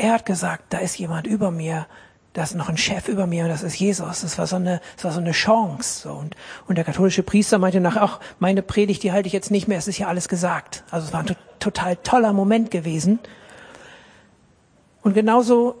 er 0.00 0.14
hat 0.14 0.26
gesagt, 0.26 0.64
da 0.70 0.78
ist 0.78 0.98
jemand 0.98 1.26
über 1.26 1.50
mir, 1.50 1.86
da 2.32 2.42
ist 2.42 2.54
noch 2.54 2.68
ein 2.68 2.76
Chef 2.76 3.08
über 3.08 3.26
mir 3.26 3.44
und 3.44 3.50
das 3.50 3.62
ist 3.62 3.78
Jesus. 3.78 4.22
Das 4.22 4.38
war 4.38 4.46
so 4.46 4.56
eine, 4.56 4.80
das 4.96 5.04
war 5.04 5.12
so 5.12 5.20
eine 5.20 5.32
Chance. 5.32 6.10
Und, 6.10 6.36
und 6.66 6.76
der 6.76 6.84
katholische 6.84 7.22
Priester 7.22 7.58
meinte 7.58 7.80
nach, 7.80 7.96
ach, 7.96 8.20
meine 8.38 8.62
Predigt, 8.62 9.02
die 9.02 9.12
halte 9.12 9.26
ich 9.26 9.32
jetzt 9.32 9.50
nicht 9.50 9.68
mehr, 9.68 9.78
es 9.78 9.88
ist 9.88 9.98
ja 9.98 10.06
alles 10.06 10.28
gesagt. 10.28 10.84
Also 10.90 11.06
es 11.06 11.12
war 11.12 11.20
ein 11.20 11.26
to 11.26 11.34
total 11.58 11.96
toller 11.96 12.32
Moment 12.32 12.70
gewesen. 12.70 13.18
Und 15.02 15.12
genauso, 15.12 15.74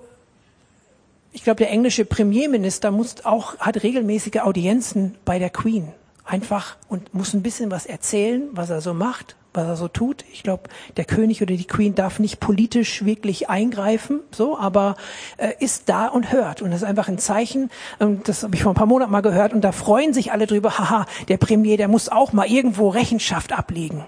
ich 1.32 1.42
glaube, 1.42 1.56
der 1.56 1.70
englische 1.70 2.04
Premierminister 2.04 2.90
muss 2.90 3.24
auch, 3.24 3.56
hat 3.58 3.82
regelmäßige 3.82 4.40
Audienzen 4.40 5.16
bei 5.24 5.38
der 5.38 5.48
Queen. 5.48 5.92
Einfach 6.24 6.76
und 6.88 7.14
muss 7.14 7.34
ein 7.34 7.42
bisschen 7.42 7.70
was 7.70 7.86
erzählen, 7.86 8.48
was 8.52 8.70
er 8.70 8.80
so 8.80 8.94
macht, 8.94 9.36
was 9.52 9.66
er 9.66 9.76
so 9.76 9.88
tut. 9.88 10.24
Ich 10.32 10.42
glaube, 10.42 10.64
der 10.96 11.04
König 11.04 11.42
oder 11.42 11.54
die 11.56 11.66
Queen 11.66 11.94
darf 11.94 12.18
nicht 12.18 12.40
politisch 12.40 13.04
wirklich 13.04 13.48
eingreifen, 13.48 14.20
so, 14.30 14.58
aber 14.58 14.96
äh, 15.38 15.52
ist 15.58 15.88
da 15.88 16.06
und 16.06 16.32
hört. 16.32 16.62
Und 16.62 16.70
das 16.70 16.82
ist 16.82 16.88
einfach 16.88 17.08
ein 17.08 17.18
Zeichen, 17.18 17.70
ähm, 18.00 18.20
das 18.24 18.42
habe 18.42 18.54
ich 18.54 18.62
vor 18.62 18.72
ein 18.72 18.76
paar 18.76 18.86
Monaten 18.86 19.10
mal 19.10 19.22
gehört, 19.22 19.52
und 19.52 19.62
da 19.62 19.72
freuen 19.72 20.14
sich 20.14 20.32
alle 20.32 20.46
drüber, 20.46 20.78
haha, 20.78 21.06
der 21.28 21.36
Premier, 21.38 21.76
der 21.76 21.88
muss 21.88 22.08
auch 22.08 22.32
mal 22.32 22.46
irgendwo 22.46 22.88
Rechenschaft 22.88 23.52
ablegen. 23.52 24.04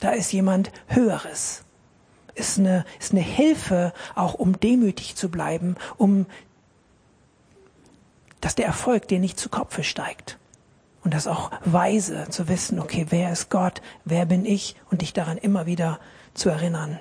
Da 0.00 0.10
ist 0.10 0.32
jemand 0.32 0.70
Höheres. 0.88 1.64
Ist 2.34 2.58
eine, 2.58 2.84
ist 3.00 3.12
eine 3.12 3.22
Hilfe, 3.22 3.94
auch 4.14 4.34
um 4.34 4.60
demütig 4.60 5.16
zu 5.16 5.30
bleiben, 5.30 5.76
um 5.96 6.26
dass 8.42 8.54
der 8.54 8.66
Erfolg 8.66 9.08
dir 9.08 9.18
nicht 9.18 9.40
zu 9.40 9.48
Kopfe 9.48 9.82
steigt. 9.82 10.38
Und 11.06 11.14
das 11.14 11.28
auch 11.28 11.52
weise 11.64 12.26
zu 12.30 12.48
wissen, 12.48 12.80
okay, 12.80 13.06
wer 13.10 13.30
ist 13.30 13.48
Gott, 13.48 13.80
wer 14.04 14.26
bin 14.26 14.44
ich 14.44 14.74
und 14.90 15.02
dich 15.02 15.12
daran 15.12 15.38
immer 15.38 15.64
wieder 15.64 16.00
zu 16.34 16.48
erinnern. 16.48 16.98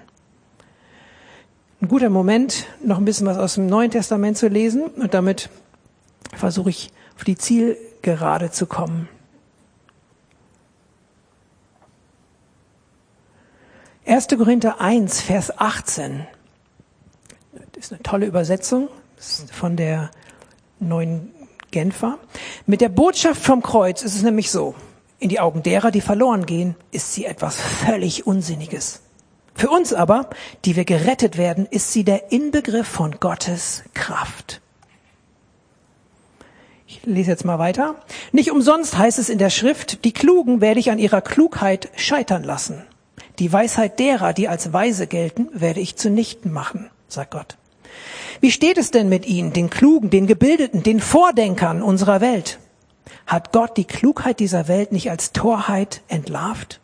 Ein 1.82 1.88
guter 1.88 2.12
Moment, 2.12 2.68
noch 2.84 3.00
ein 3.00 3.06
bisschen 3.06 3.26
was 3.26 3.39
aus 3.39 3.56
dem 3.56 3.65
Neuen 3.65 3.89
Testament 3.89 4.38
zu 4.38 4.48
lesen 4.48 4.84
und 4.84 5.15
damit 5.15 5.50
versuche 6.36 6.70
ich 6.70 6.91
auf 7.15 7.24
die 7.24 7.36
Zielgerade 7.36 8.52
zu 8.52 8.68
kommen. 8.68 9.10
1. 14.06 14.28
Korinther 14.28 14.80
1, 14.80 15.22
Vers 15.22 15.58
18. 15.58 16.28
Das 17.72 17.86
ist 17.86 17.91
eine 17.91 18.04
tolle 18.04 18.28
Übersetzung 18.28 18.88
von 19.52 19.76
der 19.76 20.12
neuen 20.80 21.34
Genfer. 21.76 22.20
Mit 22.66 22.80
der 22.80 22.88
Botschaft 22.88 23.44
vom 23.44 23.62
Kreuz 23.62 24.02
ist 24.02 24.16
es 24.16 24.24
nämlich 24.24 24.50
so, 24.50 24.76
in 25.20 25.28
die 25.28 25.42
Augen 25.42 25.62
derer, 25.62 25.92
die 25.92 26.00
verloren 26.00 26.46
gehen, 26.46 26.76
ist 26.92 27.14
sie 27.14 27.26
etwas 27.26 27.60
völlig 27.60 28.26
Unsinniges. 28.26 29.02
Für 29.54 29.70
uns 29.70 29.92
aber, 29.92 30.30
die 30.64 30.78
wir 30.78 30.86
gerettet 30.86 31.38
werden, 31.38 31.68
ist 31.70 31.92
sie 31.92 32.06
der 32.06 32.32
Inbegriff 32.32 32.88
von 32.88 33.20
Gottes 33.20 33.84
Kraft. 33.94 34.62
Ich 36.88 37.06
lese 37.06 37.32
jetzt 37.32 37.44
mal 37.44 37.60
weiter. 37.60 37.96
Nicht 38.32 38.52
umsonst 38.52 38.98
heißt 38.98 39.20
es 39.20 39.28
in 39.28 39.38
der 39.38 39.50
Schrift, 39.50 40.06
die 40.06 40.14
Klugen 40.14 40.62
werde 40.62 40.80
ich 40.80 40.92
an 40.92 41.00
ihrer 41.00 41.22
Klugheit 41.22 41.90
scheitern 41.98 42.46
lassen. 42.46 42.84
Die 43.40 43.52
Weisheit 43.52 44.00
derer, 44.00 44.32
die 44.32 44.48
als 44.48 44.72
weise 44.72 45.08
gelten, 45.08 45.50
werde 45.52 45.82
ich 45.82 45.98
zunichten 45.98 46.54
machen, 46.54 46.90
sagt 47.10 47.32
Gott. 47.32 47.58
Wie 48.42 48.52
steht 48.52 48.78
es 48.78 48.92
denn 48.92 49.10
mit 49.10 49.26
ihnen, 49.26 49.54
den 49.54 49.70
Klugen, 49.70 50.10
den 50.10 50.28
Gebildeten, 50.28 50.84
den 50.84 51.00
Vordenkern 51.00 51.82
unserer 51.82 52.22
Welt? 52.22 52.60
Hat 53.28 53.52
Gott 53.52 53.78
die 53.78 53.86
Klugheit 53.86 54.40
dieser 54.40 54.68
Welt 54.68 54.92
nicht 54.92 55.10
als 55.10 55.32
Torheit 55.32 56.02
entlarvt? 56.08 56.80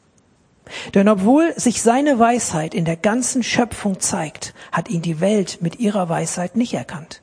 Denn 0.94 1.10
obwohl 1.10 1.54
sich 1.58 1.82
seine 1.82 2.20
Weisheit 2.20 2.74
in 2.74 2.86
der 2.86 2.96
ganzen 2.96 3.44
Schöpfung 3.44 4.00
zeigt, 4.00 4.54
hat 4.72 4.90
ihn 4.90 5.02
die 5.02 5.20
Welt 5.20 5.60
mit 5.62 5.80
ihrer 5.80 6.08
Weisheit 6.08 6.56
nicht 6.56 6.74
erkannt. 6.74 7.22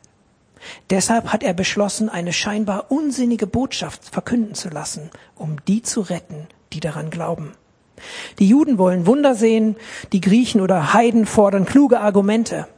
Deshalb 0.90 1.33
hat 1.33 1.42
er 1.42 1.55
beschlossen, 1.55 2.09
eine 2.09 2.33
scheinbar 2.33 2.90
unsinnige 2.90 3.46
Botschaft 3.46 4.05
verkünden 4.05 4.55
zu 4.55 4.68
lassen, 4.68 5.11
um 5.35 5.57
die 5.66 5.83
zu 5.83 6.01
retten, 6.01 6.46
die 6.72 6.81
daran 6.81 7.11
glauben. 7.11 7.53
Die 8.38 8.48
Juden 8.48 8.79
wollen 8.79 9.07
Wunder 9.07 9.35
sehen, 9.35 9.77
die 10.12 10.20
Griechen 10.20 10.61
oder 10.61 10.92
Heiden 10.92 11.27
fordern 11.27 11.64
kluge 11.64 12.01
Argumente. 12.01 12.68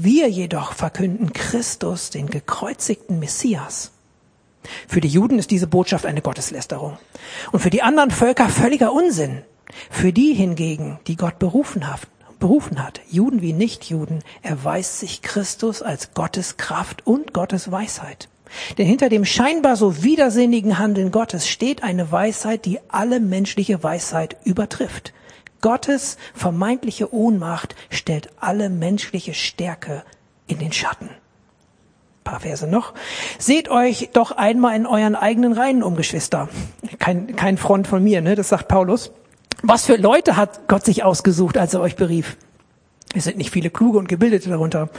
Wir 0.00 0.28
jedoch 0.28 0.74
verkünden 0.74 1.32
Christus, 1.32 2.10
den 2.10 2.28
gekreuzigten 2.28 3.18
Messias. 3.18 3.90
Für 4.86 5.00
die 5.00 5.08
Juden 5.08 5.40
ist 5.40 5.50
diese 5.50 5.66
Botschaft 5.66 6.06
eine 6.06 6.22
Gotteslästerung 6.22 6.98
und 7.50 7.58
für 7.58 7.70
die 7.70 7.82
anderen 7.82 8.12
Völker 8.12 8.48
völliger 8.48 8.92
Unsinn. 8.92 9.42
Für 9.90 10.12
die 10.12 10.34
hingegen, 10.34 11.00
die 11.08 11.16
Gott 11.16 11.40
berufen 11.40 11.88
hat, 11.88 12.02
berufen 12.38 12.80
hat, 12.80 13.00
Juden 13.10 13.42
wie 13.42 13.52
Nichtjuden, 13.52 14.22
erweist 14.40 15.00
sich 15.00 15.20
Christus 15.20 15.82
als 15.82 16.14
Gottes 16.14 16.56
Kraft 16.56 17.04
und 17.04 17.34
Gottes 17.34 17.72
Weisheit. 17.72 18.28
Denn 18.78 18.86
hinter 18.86 19.08
dem 19.08 19.24
scheinbar 19.24 19.74
so 19.74 20.04
widersinnigen 20.04 20.78
Handeln 20.78 21.10
Gottes 21.10 21.48
steht 21.48 21.82
eine 21.82 22.12
Weisheit, 22.12 22.66
die 22.66 22.78
alle 22.86 23.18
menschliche 23.18 23.82
Weisheit 23.82 24.36
übertrifft. 24.44 25.12
Gottes 25.60 26.16
vermeintliche 26.34 27.12
Ohnmacht 27.12 27.74
stellt 27.90 28.30
alle 28.40 28.70
menschliche 28.70 29.34
Stärke 29.34 30.04
in 30.46 30.58
den 30.58 30.72
Schatten. 30.72 31.08
Ein 31.08 32.24
paar 32.24 32.40
Verse 32.40 32.66
noch. 32.66 32.94
Seht 33.38 33.68
euch 33.68 34.10
doch 34.12 34.32
einmal 34.32 34.76
in 34.76 34.86
euren 34.86 35.14
eigenen 35.14 35.52
Reihen 35.52 35.82
um, 35.82 35.96
Geschwister. 35.96 36.48
Kein, 36.98 37.34
kein 37.36 37.58
Front 37.58 37.86
von 37.86 38.04
mir, 38.04 38.20
ne? 38.20 38.34
Das 38.34 38.50
sagt 38.50 38.68
Paulus. 38.68 39.12
Was 39.62 39.86
für 39.86 39.96
Leute 39.96 40.36
hat 40.36 40.68
Gott 40.68 40.84
sich 40.84 41.02
ausgesucht, 41.02 41.58
als 41.58 41.74
er 41.74 41.80
euch 41.80 41.96
berief? 41.96 42.36
Es 43.14 43.24
sind 43.24 43.38
nicht 43.38 43.50
viele 43.50 43.70
kluge 43.70 43.98
und 43.98 44.08
gebildete 44.08 44.50
darunter. 44.50 44.90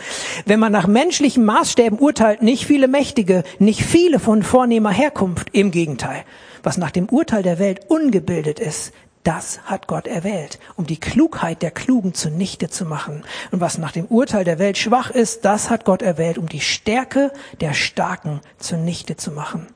Wenn 0.45 0.59
man 0.59 0.71
nach 0.71 0.87
menschlichen 0.87 1.45
Maßstäben 1.45 1.99
urteilt, 1.99 2.41
nicht 2.41 2.65
viele 2.65 2.87
Mächtige, 2.87 3.43
nicht 3.59 3.83
viele 3.83 4.19
von 4.19 4.41
vornehmer 4.41 4.89
Herkunft. 4.89 5.49
Im 5.51 5.69
Gegenteil. 5.69 6.25
Was 6.63 6.77
nach 6.77 6.91
dem 6.91 7.07
Urteil 7.07 7.43
der 7.43 7.59
Welt 7.59 7.81
ungebildet 7.87 8.59
ist, 8.59 8.91
das 9.29 9.61
hat 9.65 9.85
Gott 9.85 10.07
erwählt, 10.07 10.57
um 10.75 10.87
die 10.87 10.99
Klugheit 10.99 11.61
der 11.61 11.69
Klugen 11.69 12.15
zunichte 12.15 12.67
zu 12.67 12.83
machen. 12.83 13.23
Und 13.51 13.61
was 13.61 13.77
nach 13.77 13.91
dem 13.91 14.07
Urteil 14.07 14.43
der 14.43 14.57
Welt 14.57 14.75
schwach 14.75 15.11
ist, 15.11 15.45
das 15.45 15.69
hat 15.69 15.85
Gott 15.85 16.01
erwählt, 16.01 16.39
um 16.39 16.49
die 16.49 16.61
Stärke 16.61 17.31
der 17.61 17.75
Starken 17.75 18.41
zunichte 18.57 19.17
zu 19.17 19.29
machen. 19.29 19.67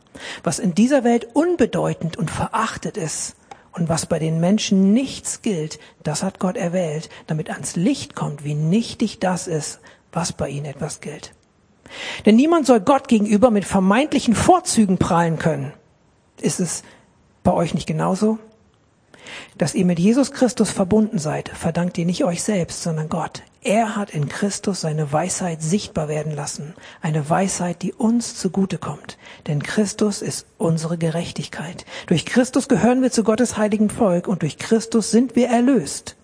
Was 0.44 0.58
in 0.58 0.74
dieser 0.74 1.04
Welt 1.04 1.28
unbedeutend 1.34 2.18
und 2.18 2.32
verachtet 2.32 2.98
ist, 2.98 3.36
und 3.74 3.90
was 3.90 4.08
bei 4.08 4.18
den 4.18 4.40
Menschen 4.40 4.92
nichts 4.94 5.44
gilt, 5.44 5.80
das 6.02 6.24
hat 6.24 6.40
Gott 6.40 6.58
erwählt, 6.58 7.10
damit 7.28 7.52
ans 7.52 7.76
Licht 7.76 8.16
kommt, 8.16 8.44
wie 8.44 8.56
nichtig 8.56 9.20
das 9.20 9.48
ist, 9.48 9.82
was 10.12 10.34
bei 10.34 10.50
ihnen 10.50 10.66
etwas 10.66 11.00
gilt. 11.00 11.34
Denn 12.26 12.36
niemand 12.36 12.66
soll 12.66 12.82
Gott 12.82 13.08
gegenüber 13.08 13.52
mit 13.52 13.66
vermeintlichen 13.66 14.34
Vorzügen 14.34 14.98
prahlen 14.98 15.38
können. 15.38 15.74
Ist 16.42 16.60
es 16.60 16.82
bei 17.44 17.52
euch 17.52 17.76
nicht 17.76 17.88
genauso? 17.88 18.40
Dass 19.58 19.76
ihr 19.76 19.86
mit 19.86 20.00
Jesus 20.00 20.32
Christus 20.32 20.72
verbunden 20.72 21.20
seid, 21.20 21.50
verdankt 21.50 21.98
ihr 21.98 22.06
nicht 22.06 22.24
euch 22.24 22.44
selbst, 22.44 22.84
sondern 22.84 23.10
Gott. 23.10 23.44
Er 23.62 23.96
hat 23.96 24.10
in 24.10 24.28
Christus 24.28 24.82
seine 24.82 25.12
Weisheit 25.12 25.62
sichtbar 25.62 26.08
werden 26.10 26.36
lassen. 26.36 26.74
Eine 27.02 27.30
Weisheit, 27.30 27.82
die 27.82 27.94
uns 27.94 28.36
zugute 28.36 28.78
kommt. 28.78 29.18
Denn 29.48 29.64
Christus 29.64 30.22
ist 30.22 30.46
unsere 30.58 30.98
Gerechtigkeit. 30.98 31.86
Durch 32.08 32.26
Christus 32.26 32.68
gehören 32.68 33.02
wir 33.02 33.12
zu 33.12 33.24
Gottes 33.24 33.56
heiligen 33.56 33.90
Volk 33.90 34.28
und 34.28 34.42
durch 34.42 34.58
Christus 34.58 35.12
sind 35.12 35.36
wir 35.36 35.48
erlöst. 35.48 36.18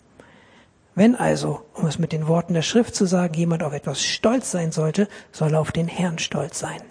Wenn 0.96 1.16
also, 1.16 1.62
um 1.76 1.86
es 1.86 1.98
mit 1.98 2.12
den 2.12 2.28
Worten 2.28 2.54
der 2.54 2.62
Schrift 2.62 2.94
zu 2.94 3.06
sagen, 3.06 3.34
jemand 3.36 3.64
auf 3.64 3.72
etwas 3.72 4.04
stolz 4.04 4.52
sein 4.52 4.74
sollte, 4.74 5.08
soll 5.32 5.54
er 5.54 5.62
auf 5.62 5.72
den 5.72 5.88
Herrn 5.88 6.20
stolz 6.20 6.60
sein. 6.60 6.82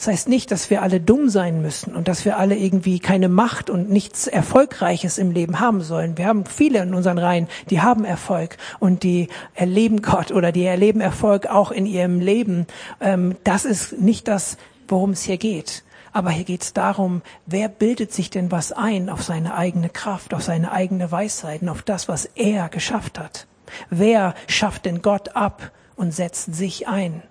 Das 0.00 0.06
heißt 0.06 0.28
nicht, 0.30 0.50
dass 0.50 0.70
wir 0.70 0.80
alle 0.80 0.98
dumm 0.98 1.28
sein 1.28 1.60
müssen 1.60 1.94
und 1.94 2.08
dass 2.08 2.24
wir 2.24 2.38
alle 2.38 2.56
irgendwie 2.56 3.00
keine 3.00 3.28
Macht 3.28 3.68
und 3.68 3.90
nichts 3.90 4.28
Erfolgreiches 4.28 5.18
im 5.18 5.30
Leben 5.30 5.60
haben 5.60 5.82
sollen. 5.82 6.16
Wir 6.16 6.24
haben 6.24 6.46
viele 6.46 6.78
in 6.78 6.94
unseren 6.94 7.18
Reihen, 7.18 7.48
die 7.68 7.82
haben 7.82 8.06
Erfolg 8.06 8.56
und 8.78 9.02
die 9.02 9.28
erleben 9.52 10.00
Gott 10.00 10.32
oder 10.32 10.52
die 10.52 10.64
erleben 10.64 11.02
Erfolg 11.02 11.48
auch 11.48 11.70
in 11.70 11.84
ihrem 11.84 12.18
Leben. 12.18 12.66
Ähm, 12.98 13.36
das 13.44 13.66
ist 13.66 14.00
nicht 14.00 14.26
das, 14.26 14.56
worum 14.88 15.10
es 15.10 15.20
hier 15.20 15.36
geht. 15.36 15.84
Aber 16.14 16.30
hier 16.30 16.44
geht 16.44 16.62
es 16.62 16.72
darum, 16.72 17.20
wer 17.44 17.68
bildet 17.68 18.10
sich 18.10 18.30
denn 18.30 18.50
was 18.50 18.72
ein 18.72 19.10
auf 19.10 19.22
seine 19.22 19.54
eigene 19.54 19.90
Kraft, 19.90 20.32
auf 20.32 20.42
seine 20.42 20.72
eigene 20.72 21.12
Weisheiten, 21.12 21.68
auf 21.68 21.82
das, 21.82 22.08
was 22.08 22.24
er 22.24 22.70
geschafft 22.70 23.18
hat? 23.18 23.46
Wer 23.90 24.34
schafft 24.46 24.86
denn 24.86 25.02
Gott 25.02 25.36
ab 25.36 25.72
und 25.94 26.14
setzt 26.14 26.54
sich 26.54 26.88
ein? 26.88 27.22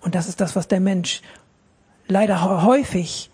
Und 0.00 0.14
das 0.14 0.28
ist 0.28 0.40
das, 0.40 0.56
was 0.56 0.68
der 0.68 0.80
Mensch 0.80 1.22
leider 2.06 2.62
häufig 2.64 3.30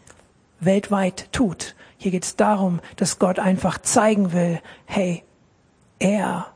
weltweit 0.60 1.32
tut. 1.32 1.74
Hier 1.96 2.10
geht 2.10 2.24
es 2.24 2.36
darum, 2.36 2.80
dass 2.96 3.18
Gott 3.18 3.38
einfach 3.38 3.78
zeigen 3.78 4.32
will, 4.32 4.60
hey, 4.86 5.22
er 5.98 6.53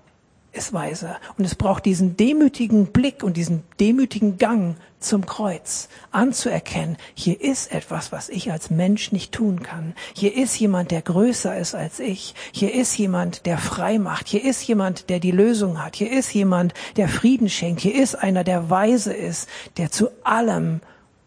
ist 0.53 0.73
weise. 0.73 1.17
Und 1.37 1.45
es 1.45 1.55
braucht 1.55 1.85
diesen 1.85 2.17
demütigen 2.17 2.87
Blick 2.87 3.23
und 3.23 3.37
diesen 3.37 3.65
demütigen 3.81 4.39
Gang 4.39 4.77
zum 4.99 5.27
Kreuz, 5.27 5.89
anzuerkennen, 6.11 6.97
hier 7.15 7.41
ist 7.41 7.73
etwas, 7.73 8.11
was 8.11 8.29
ich 8.29 8.51
als 8.51 8.71
Mensch 8.71 9.13
nicht 9.13 9.33
tun 9.33 9.63
kann. 9.63 9.95
Hier 10.15 10.37
ist 10.37 10.59
jemand, 10.59 10.91
der 10.91 11.03
größer 11.03 11.57
ist 11.57 11.75
als 11.75 12.01
ich. 12.01 12.35
Hier 12.51 12.75
ist 12.75 12.97
jemand, 12.99 13.47
der 13.47 13.59
frei 13.59 13.99
macht. 13.99 14.27
Hier 14.27 14.45
ist 14.45 14.67
jemand, 14.67 15.09
der 15.09 15.21
die 15.21 15.31
Lösung 15.31 15.83
hat. 15.85 15.97
Hier 15.97 16.11
ist 16.11 16.33
jemand, 16.35 16.75
der 16.97 17.09
Frieden 17.09 17.49
schenkt. 17.49 17.81
Hier 17.81 17.95
ist 17.95 18.17
einer, 18.17 18.43
der 18.43 18.71
weise 18.71 19.13
ist, 19.13 19.49
der 19.77 19.91
zu 19.91 20.09
allem 20.25 20.81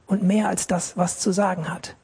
und 0.06 0.24
mehr 0.24 0.50
als 0.50 0.68
das, 0.68 0.98
was 0.98 1.20
zu 1.20 1.32
sagen 1.32 1.70
hat. 1.70 1.96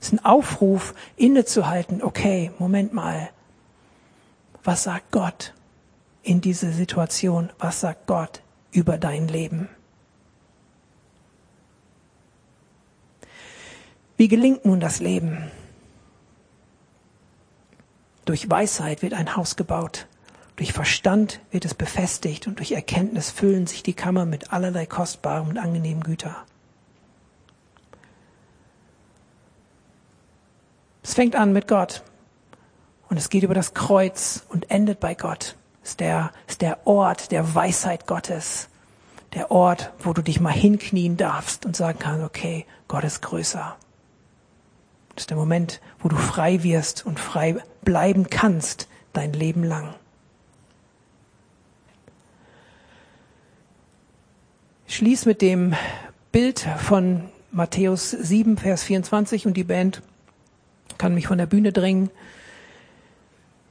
Es 0.00 0.08
ist 0.08 0.14
ein 0.14 0.24
Aufruf, 0.24 0.94
innezuhalten. 1.16 2.02
Okay, 2.02 2.50
Moment 2.58 2.92
mal. 2.92 3.30
Was 4.64 4.82
sagt 4.82 5.12
Gott 5.12 5.52
in 6.26 6.40
dieser 6.40 6.72
Situation? 6.72 7.50
Was 7.58 7.80
sagt 7.80 8.06
Gott 8.06 8.42
über 8.72 8.98
dein 8.98 9.28
Leben? 9.28 9.68
Wie 14.16 14.28
gelingt 14.28 14.64
nun 14.64 14.80
das 14.80 15.00
Leben? 15.00 15.50
Durch 18.24 18.50
Weisheit 18.50 19.02
wird 19.02 19.14
ein 19.14 19.36
Haus 19.36 19.56
gebaut, 19.56 20.06
durch 20.56 20.72
Verstand 20.72 21.40
wird 21.50 21.64
es 21.64 21.74
befestigt 21.74 22.46
und 22.46 22.58
durch 22.58 22.72
Erkenntnis 22.72 23.30
füllen 23.30 23.66
sich 23.66 23.82
die 23.82 23.94
Kammer 23.94 24.24
mit 24.24 24.52
allerlei 24.52 24.86
kostbarem 24.86 25.48
und 25.48 25.58
angenehmen 25.58 26.02
Güter. 26.02 26.34
Es 31.02 31.14
fängt 31.14 31.36
an 31.36 31.52
mit 31.52 31.68
Gott 31.68 32.02
und 33.08 33.16
es 33.16 33.28
geht 33.28 33.44
über 33.44 33.54
das 33.54 33.74
Kreuz 33.74 34.44
und 34.48 34.70
endet 34.70 34.98
bei 34.98 35.14
Gott. 35.14 35.55
Ist 35.86 36.00
der, 36.00 36.32
ist 36.48 36.62
der 36.62 36.84
Ort 36.84 37.30
der 37.30 37.54
Weisheit 37.54 38.08
Gottes, 38.08 38.66
der 39.34 39.52
Ort, 39.52 39.92
wo 40.00 40.12
du 40.12 40.20
dich 40.20 40.40
mal 40.40 40.50
hinknien 40.50 41.16
darfst 41.16 41.64
und 41.64 41.76
sagen 41.76 42.00
kannst, 42.00 42.24
okay, 42.24 42.66
Gott 42.88 43.04
ist 43.04 43.22
größer. 43.22 43.76
Das 45.14 45.22
ist 45.22 45.30
der 45.30 45.36
Moment, 45.36 45.80
wo 46.00 46.08
du 46.08 46.16
frei 46.16 46.64
wirst 46.64 47.06
und 47.06 47.20
frei 47.20 47.58
bleiben 47.82 48.28
kannst 48.30 48.88
dein 49.12 49.32
Leben 49.32 49.62
lang. 49.62 49.94
Schließ 54.88 55.24
mit 55.26 55.40
dem 55.40 55.76
Bild 56.32 56.66
von 56.78 57.30
Matthäus 57.52 58.10
7, 58.10 58.58
Vers 58.58 58.82
24 58.82 59.46
und 59.46 59.56
die 59.56 59.62
Band 59.62 60.02
kann 60.98 61.14
mich 61.14 61.28
von 61.28 61.38
der 61.38 61.46
Bühne 61.46 61.72
drängen. 61.72 62.10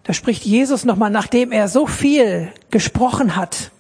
Da 0.06 0.14
spricht 0.14 0.46
Jesus 0.46 0.86
nochmal, 0.86 1.10
nachdem 1.10 1.52
er 1.52 1.68
so 1.68 1.88
viel 1.88 2.52
gesprochen 2.70 3.36
hat, 3.36 3.72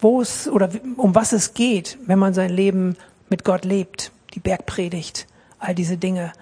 wo 0.00 0.20
es 0.20 0.48
oder 0.48 0.68
um 0.96 1.14
was 1.14 1.32
es 1.32 1.54
geht, 1.54 1.96
wenn 2.06 2.18
man 2.18 2.34
sein 2.34 2.50
Leben 2.50 2.96
mit 3.30 3.44
Gott 3.44 3.64
lebt, 3.64 4.10
die 4.34 4.40
Bergpredigt, 4.40 5.26
all 5.58 5.74
diese 5.74 5.96
Dinge 5.96 6.32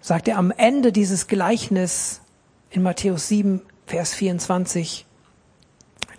sagt 0.00 0.26
er 0.26 0.38
am 0.38 0.50
Ende 0.50 0.90
dieses 0.90 1.26
Gleichnis 1.26 2.22
in 2.70 2.82
Matthäus 2.82 3.28
7, 3.28 3.60
Vers 3.86 4.14
24, 4.14 5.04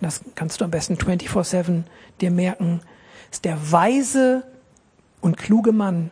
das 0.00 0.20
kannst 0.36 0.60
du 0.60 0.64
am 0.64 0.70
besten 0.70 0.94
24-7 0.94 1.82
dir 2.20 2.30
merken, 2.30 2.82
ist 3.32 3.44
der 3.44 3.72
weise 3.72 4.44
und 5.20 5.36
kluge 5.36 5.72
Mann 5.72 6.10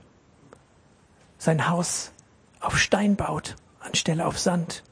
sein 1.39 1.69
Haus 1.69 2.11
auf 2.61 2.79
Stein 2.79 3.15
baut, 3.15 3.57
anstelle 3.81 4.27
auf 4.27 4.39
Sand. 4.39 4.83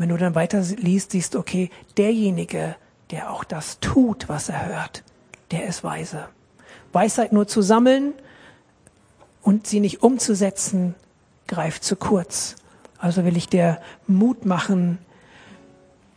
Wenn 0.00 0.08
du 0.08 0.16
dann 0.16 0.34
weiter 0.34 0.62
liest, 0.62 1.10
siehst 1.10 1.34
du, 1.34 1.38
okay, 1.38 1.68
derjenige, 1.98 2.74
der 3.10 3.30
auch 3.30 3.44
das 3.44 3.80
tut, 3.80 4.30
was 4.30 4.48
er 4.48 4.64
hört, 4.64 5.02
der 5.50 5.66
ist 5.66 5.84
weise. 5.84 6.26
Weisheit 6.94 7.34
nur 7.34 7.46
zu 7.46 7.60
sammeln 7.60 8.14
und 9.42 9.66
sie 9.66 9.78
nicht 9.78 10.02
umzusetzen, 10.02 10.94
greift 11.48 11.84
zu 11.84 11.96
kurz. 11.96 12.56
Also 12.96 13.26
will 13.26 13.36
ich 13.36 13.50
dir 13.50 13.78
Mut 14.06 14.46
machen, 14.46 14.96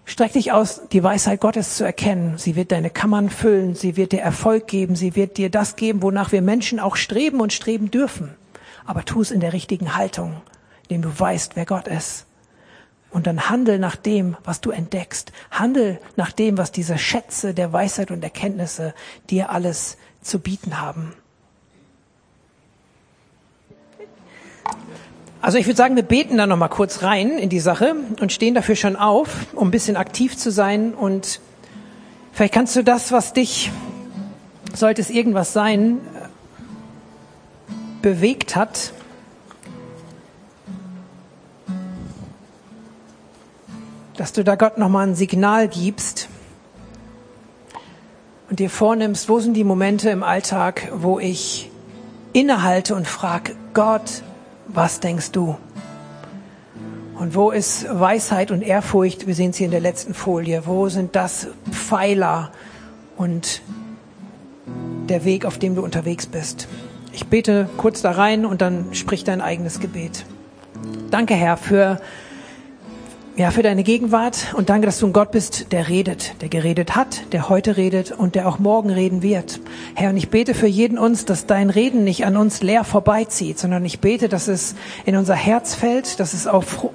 Streck 0.06 0.32
dich 0.34 0.54
aus, 0.54 0.84
die 0.94 1.04
Weisheit 1.04 1.42
Gottes 1.42 1.76
zu 1.76 1.84
erkennen. 1.84 2.38
Sie 2.38 2.56
wird 2.56 2.72
deine 2.72 2.90
Kammern 2.90 3.30
füllen, 3.30 3.76
sie 3.76 3.98
wird 3.98 4.14
dir 4.14 4.22
Erfolg 4.22 4.68
geben, 4.68 4.96
sie 4.96 5.18
wird 5.18 5.36
dir 5.38 5.50
das 5.50 5.76
geben, 5.76 6.02
wonach 6.02 6.32
wir 6.32 6.42
Menschen 6.42 6.80
auch 6.80 6.96
streben 6.96 7.42
und 7.42 7.52
streben 7.52 7.92
dürfen. 7.92 8.34
Aber 8.86 9.04
tu 9.04 9.22
es 9.22 9.32
in 9.32 9.42
der 9.42 9.52
richtigen 9.52 9.96
Haltung, 9.96 10.42
indem 10.84 11.02
du 11.02 11.20
weißt, 11.20 11.58
wer 11.58 11.66
Gott 11.66 11.90
ist. 11.90 12.28
Und 13.14 13.28
dann 13.28 13.50
handel 13.50 13.78
nach 13.80 13.96
dem, 13.96 14.36
was 14.44 14.60
du 14.60 14.72
entdeckst. 14.72 15.32
Handel 15.52 16.00
nach 16.16 16.32
dem, 16.32 16.58
was 16.58 16.72
diese 16.72 16.98
Schätze 16.98 17.54
der 17.54 17.72
Weisheit 17.72 18.10
und 18.10 18.24
Erkenntnisse 18.24 18.94
dir 19.30 19.52
alles 19.52 19.98
zu 20.22 20.40
bieten 20.40 20.82
haben. 20.82 21.14
Also 25.42 25.58
ich 25.58 25.66
würde 25.68 25.78
sagen, 25.78 25.96
wir 25.96 26.04
beten 26.04 26.38
da 26.38 26.48
noch 26.48 26.58
mal 26.58 26.70
kurz 26.70 27.04
rein 27.04 27.38
in 27.38 27.50
die 27.50 27.60
Sache 27.60 27.96
und 28.22 28.32
stehen 28.32 28.56
dafür 28.56 28.76
schon 28.76 28.96
auf, 28.96 29.54
um 29.54 29.68
ein 29.68 29.72
bisschen 29.72 29.98
aktiv 29.98 30.38
zu 30.38 30.52
sein 30.52 30.94
und 30.94 31.42
vielleicht 32.32 32.54
kannst 32.54 32.76
du 32.78 32.82
das, 32.84 33.12
was 33.12 33.34
dich, 33.34 33.70
sollte 34.74 35.02
es 35.02 35.10
irgendwas 35.10 35.52
sein, 35.52 36.00
bewegt 38.02 38.56
hat, 38.56 38.94
dass 44.18 44.34
du 44.34 44.44
da 44.44 44.56
Gott 44.56 44.78
noch 44.78 44.90
mal 44.90 45.08
ein 45.08 45.16
Signal 45.16 45.68
gibst 45.68 46.30
und 48.50 48.60
dir 48.60 48.70
vornimmst, 48.70 49.30
wo 49.30 49.40
sind 49.40 49.56
die 49.56 49.64
Momente 49.64 50.10
im 50.10 50.24
Alltag, 50.24 50.92
wo 50.94 51.20
ich 51.20 51.72
innehalte 52.34 52.96
und 52.96 53.08
frage, 53.08 53.56
Gott, 53.74 54.24
was 54.68 55.00
denkst 55.00 55.32
du? 55.32 55.58
Und 57.16 57.36
wo 57.36 57.52
ist 57.52 57.88
Weisheit 57.90 58.52
und 58.52 58.62
Ehrfurcht? 58.62 59.28
Wir 59.28 59.36
sehen 59.36 59.52
es 59.52 59.58
hier 59.58 59.66
in 59.66 59.72
der 59.72 59.80
letzten 59.80 60.14
Folie. 60.14 60.64
Wo 60.66 60.90
sind 60.90 61.16
das 61.16 61.48
Pfeiler 61.72 62.52
und 63.18 63.62
der 65.08 65.24
Weg, 65.24 65.46
auf 65.46 65.58
dem 65.58 65.76
du 65.76 65.84
unterwegs 65.84 66.26
bist? 66.26 66.68
Ich 67.12 67.28
bete 67.28 67.70
kurz 67.78 68.02
da 68.02 68.12
rein 68.12 68.46
und 68.46 68.62
dann 68.62 68.88
sprich 68.94 69.24
dein 69.24 69.42
eigenes 69.42 69.80
Gebet. 69.80 70.26
Danke, 71.12 71.36
Herr, 71.36 71.58
für 71.58 72.02
ja, 73.36 73.50
für 73.50 73.64
deine 73.64 73.84
Gegenwart 73.84 74.54
und 74.56 74.70
danke, 74.70 74.86
dass 74.86 75.00
du 75.00 75.08
ein 75.08 75.14
Gott 75.14 75.32
bist, 75.32 75.72
der 75.72 75.88
redet, 75.88 76.36
der 76.42 76.50
geredet 76.50 76.96
hat, 76.96 77.34
der 77.34 77.50
heute 77.50 77.78
redet 77.78 78.12
und 78.12 78.36
der 78.36 78.48
auch 78.48 78.60
morgen 78.60 78.92
reden 78.92 79.24
wird. 79.24 79.60
Herr, 79.96 80.12
und 80.12 80.18
ich 80.18 80.30
bete 80.30 80.54
für 80.54 80.68
jeden 80.68 81.00
uns, 81.00 81.26
dass 81.26 81.48
dein 81.48 81.72
Reden 81.72 82.04
nicht 82.04 82.26
an 82.26 82.38
uns 82.38 82.62
leer 82.62 82.84
vorbeizieht, 82.84 83.58
sondern 83.58 83.84
ich 83.86 84.00
bete, 84.00 84.30
dass 84.30 84.48
es 84.48 84.76
in 85.06 85.16
unser 85.16 85.34
Herz 85.34 85.74
fällt, 85.74 86.20
dass 86.20 86.34
es 86.34 86.46
auf 86.46 86.88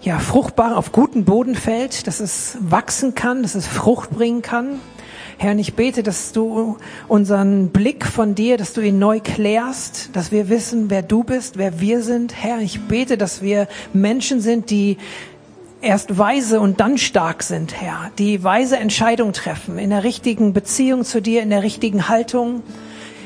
ja, 0.00 0.18
fruchtbar, 0.18 0.76
auf 0.76 0.90
guten 0.90 1.24
Boden 1.24 1.54
fällt, 1.54 2.08
dass 2.08 2.18
es 2.18 2.58
wachsen 2.60 3.14
kann, 3.14 3.42
dass 3.42 3.54
es 3.54 3.66
Frucht 3.66 4.10
bringen 4.10 4.42
kann. 4.42 4.80
Herr, 5.38 5.52
und 5.52 5.60
ich 5.60 5.74
bete, 5.74 6.02
dass 6.02 6.32
du 6.32 6.76
unseren 7.06 7.68
Blick 7.68 8.04
von 8.04 8.34
dir, 8.34 8.56
dass 8.56 8.72
du 8.72 8.80
ihn 8.80 8.98
neu 8.98 9.20
klärst, 9.20 10.10
dass 10.14 10.32
wir 10.32 10.48
wissen, 10.48 10.90
wer 10.90 11.02
du 11.02 11.22
bist, 11.22 11.56
wer 11.56 11.80
wir 11.80 12.02
sind. 12.02 12.34
Herr, 12.34 12.58
ich 12.58 12.80
bete, 12.80 13.16
dass 13.16 13.42
wir 13.42 13.68
Menschen 13.92 14.40
sind, 14.40 14.70
die 14.70 14.96
erst 15.80 16.18
weise 16.18 16.60
und 16.60 16.80
dann 16.80 16.98
stark 16.98 17.42
sind, 17.42 17.80
Herr, 17.80 18.10
die 18.18 18.42
weise 18.42 18.76
Entscheidung 18.76 19.32
treffen, 19.32 19.78
in 19.78 19.90
der 19.90 20.04
richtigen 20.04 20.52
Beziehung 20.52 21.04
zu 21.04 21.22
dir, 21.22 21.42
in 21.42 21.50
der 21.50 21.62
richtigen 21.62 22.08
Haltung. 22.08 22.62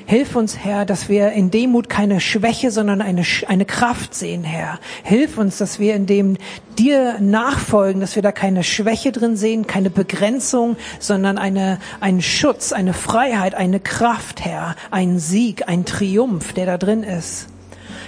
Hilf 0.05 0.35
uns, 0.35 0.59
Herr, 0.59 0.85
dass 0.85 1.09
wir 1.09 1.31
in 1.33 1.51
Demut 1.51 1.89
keine 1.89 2.21
Schwäche, 2.21 2.71
sondern 2.71 3.01
eine, 3.01 3.23
eine 3.47 3.65
Kraft 3.65 4.15
sehen, 4.15 4.43
Herr. 4.43 4.81
Hilf 5.05 5.39
uns, 5.39 5.59
dass 5.59 5.79
wir 5.79 5.95
in 5.95 6.07
dem 6.07 6.37
dir 6.77 7.19
nachfolgen, 7.21 8.01
dass 8.01 8.17
wir 8.17 8.23
da 8.23 8.33
keine 8.33 8.65
Schwäche 8.65 9.13
drin 9.13 9.37
sehen, 9.37 9.67
keine 9.67 9.91
Begrenzung, 9.91 10.77
sondern 10.99 11.39
eine, 11.39 11.79
einen 12.01 12.21
Schutz, 12.21 12.73
eine 12.73 12.95
Freiheit, 12.95 13.55
eine 13.55 13.79
Kraft, 13.79 14.45
Herr, 14.45 14.75
einen 14.91 15.19
Sieg, 15.19 15.69
ein 15.69 15.85
Triumph, 15.85 16.53
der 16.53 16.67
da 16.67 16.79
drin 16.79 17.05
ist. 17.05 17.52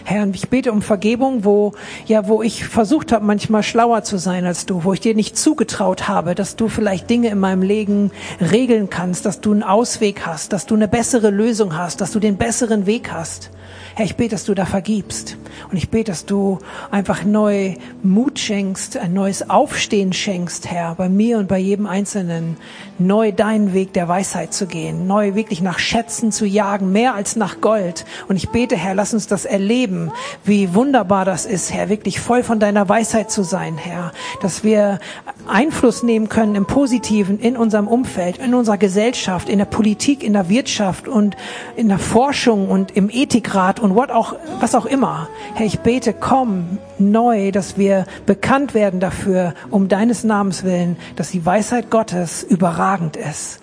Herr, 0.07 0.29
ich 0.35 0.51
bete 0.51 0.71
um 0.71 0.83
Vergebung, 0.83 1.45
wo, 1.47 1.73
ja, 2.07 2.29
wo 2.29 2.43
ich 2.43 2.67
versucht 2.67 3.11
habe, 3.11 3.25
manchmal 3.25 3.63
schlauer 3.63 4.03
zu 4.03 4.19
sein 4.19 4.45
als 4.45 4.67
du, 4.67 4.85
wo 4.85 4.93
ich 4.93 5.01
dir 5.01 5.15
nicht 5.15 5.39
zugetraut 5.39 6.09
habe, 6.09 6.35
dass 6.35 6.57
du 6.57 6.69
vielleicht 6.69 7.09
Dinge 7.09 7.29
in 7.29 7.39
meinem 7.39 7.63
Leben 7.63 8.11
regeln 8.39 8.91
kannst, 8.91 9.25
dass 9.25 9.41
du 9.41 9.53
einen 9.53 9.63
Ausweg 9.63 10.27
hast, 10.27 10.53
dass 10.53 10.67
du 10.67 10.75
eine 10.75 10.89
bessere 10.89 11.31
Lösung 11.31 11.79
hast, 11.79 12.03
dass 12.03 12.13
du 12.13 12.21
den 12.21 12.37
besseren 12.37 12.85
Weg 12.85 13.13
hast. 13.13 13.51
Herr, 13.95 14.05
ich 14.05 14.17
bete, 14.17 14.31
dass 14.31 14.45
du 14.45 14.55
da 14.55 14.67
vergibst. 14.67 15.39
Und 15.71 15.79
ich 15.79 15.89
bete, 15.89 16.11
dass 16.11 16.27
du 16.27 16.59
einfach 16.91 17.25
neu 17.25 17.77
Mut 18.03 18.39
schenkst, 18.39 18.99
ein 18.99 19.15
neues 19.15 19.49
Aufstehen 19.49 20.13
schenkst, 20.13 20.71
Herr, 20.71 20.97
bei 20.97 21.09
mir 21.09 21.39
und 21.39 21.49
bei 21.49 21.59
jedem 21.59 21.87
Einzelnen, 21.87 22.57
neu 22.99 23.33
deinen 23.33 23.73
Weg 23.73 23.93
der 23.93 24.09
Weisheit 24.09 24.55
zu 24.55 24.67
gehen, 24.67 25.07
neu 25.07 25.35
wirklich 25.35 25.61
nach 25.61 25.79
Schätzen 25.79 26.33
zu 26.33 26.47
jagen, 26.47 26.93
mehr 26.93 27.15
als 27.15 27.37
nach 27.37 27.61
Gold. 27.61 28.05
Und 28.29 28.37
ich 28.37 28.51
bete, 28.51 28.77
Herr, 28.77 28.95
lass 28.95 29.15
uns 29.15 29.27
das 29.27 29.45
erleben, 29.45 30.13
wie 30.45 30.75
wunderbar 30.75 31.25
das 31.25 31.47
ist, 31.47 31.73
Herr, 31.73 31.89
wirklich 31.89 32.21
voll 32.21 32.43
von 32.43 32.61
deiner 32.61 32.89
Weisheit 32.89 33.31
zu 33.31 33.43
sein, 33.43 33.77
Herr, 33.77 34.13
dass 34.41 34.65
wir 34.65 34.99
Einfluss 35.47 36.03
nehmen 36.03 36.29
können 36.29 36.55
im 36.55 36.67
Positiven 36.67 37.39
in 37.39 37.57
unserem 37.57 37.89
Umfeld, 37.89 38.39
in 38.39 38.55
unserer 38.55 38.79
Gesellschaft, 38.79 39.49
in 39.49 39.59
der 39.59 39.65
Politik, 39.67 40.23
in 40.23 40.33
der 40.33 40.49
Wirtschaft 40.49 41.09
und 41.09 41.37
in 41.77 41.89
der 41.89 41.99
Forschung 41.99 42.69
und 42.69 42.97
im 42.97 43.11
Ethikrat 43.11 43.81
und 43.81 43.95
what 43.95 44.11
auch, 44.11 44.35
was 44.61 44.75
auch 44.75 44.87
immer. 44.87 45.29
Herr, 45.55 45.67
ich 45.67 45.81
bete, 45.81 46.13
komm 46.13 46.79
neu, 47.01 47.51
dass 47.53 47.77
wir 47.77 48.07
bekannt 48.27 48.75
werden 48.75 49.01
dafür, 49.01 49.55
um 49.71 49.89
deines 49.89 50.25
Namens 50.25 50.65
willen, 50.65 50.97
dass 51.17 51.31
die 51.31 51.45
Weisheit 51.45 51.91
Gottes 51.91 52.43
überragend 52.43 53.17
ist. 53.17 53.61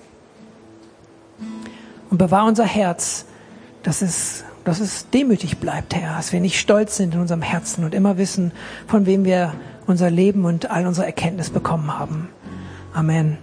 Und 2.10 2.18
bewahr 2.18 2.46
unser 2.46 2.66
Herz, 2.66 3.26
dass 3.84 4.02
es, 4.02 4.44
dass 4.64 4.80
es 4.80 5.10
demütig 5.10 5.60
bleibt, 5.60 5.96
Herr, 5.96 6.18
dass 6.18 6.34
wir 6.34 6.40
nicht 6.40 6.60
stolz 6.60 6.98
sind 6.98 7.16
in 7.16 7.22
unserem 7.22 7.42
Herzen 7.42 7.84
und 7.84 7.96
immer 7.96 8.18
wissen, 8.18 8.52
von 8.88 9.06
wem 9.06 9.26
wir 9.26 9.54
unser 9.88 10.10
Leben 10.10 10.46
und 10.46 10.70
all 10.70 10.86
unsere 10.86 11.06
Erkenntnis 11.06 11.50
bekommen 11.50 11.98
haben. 11.98 12.30
Amen. 12.94 13.38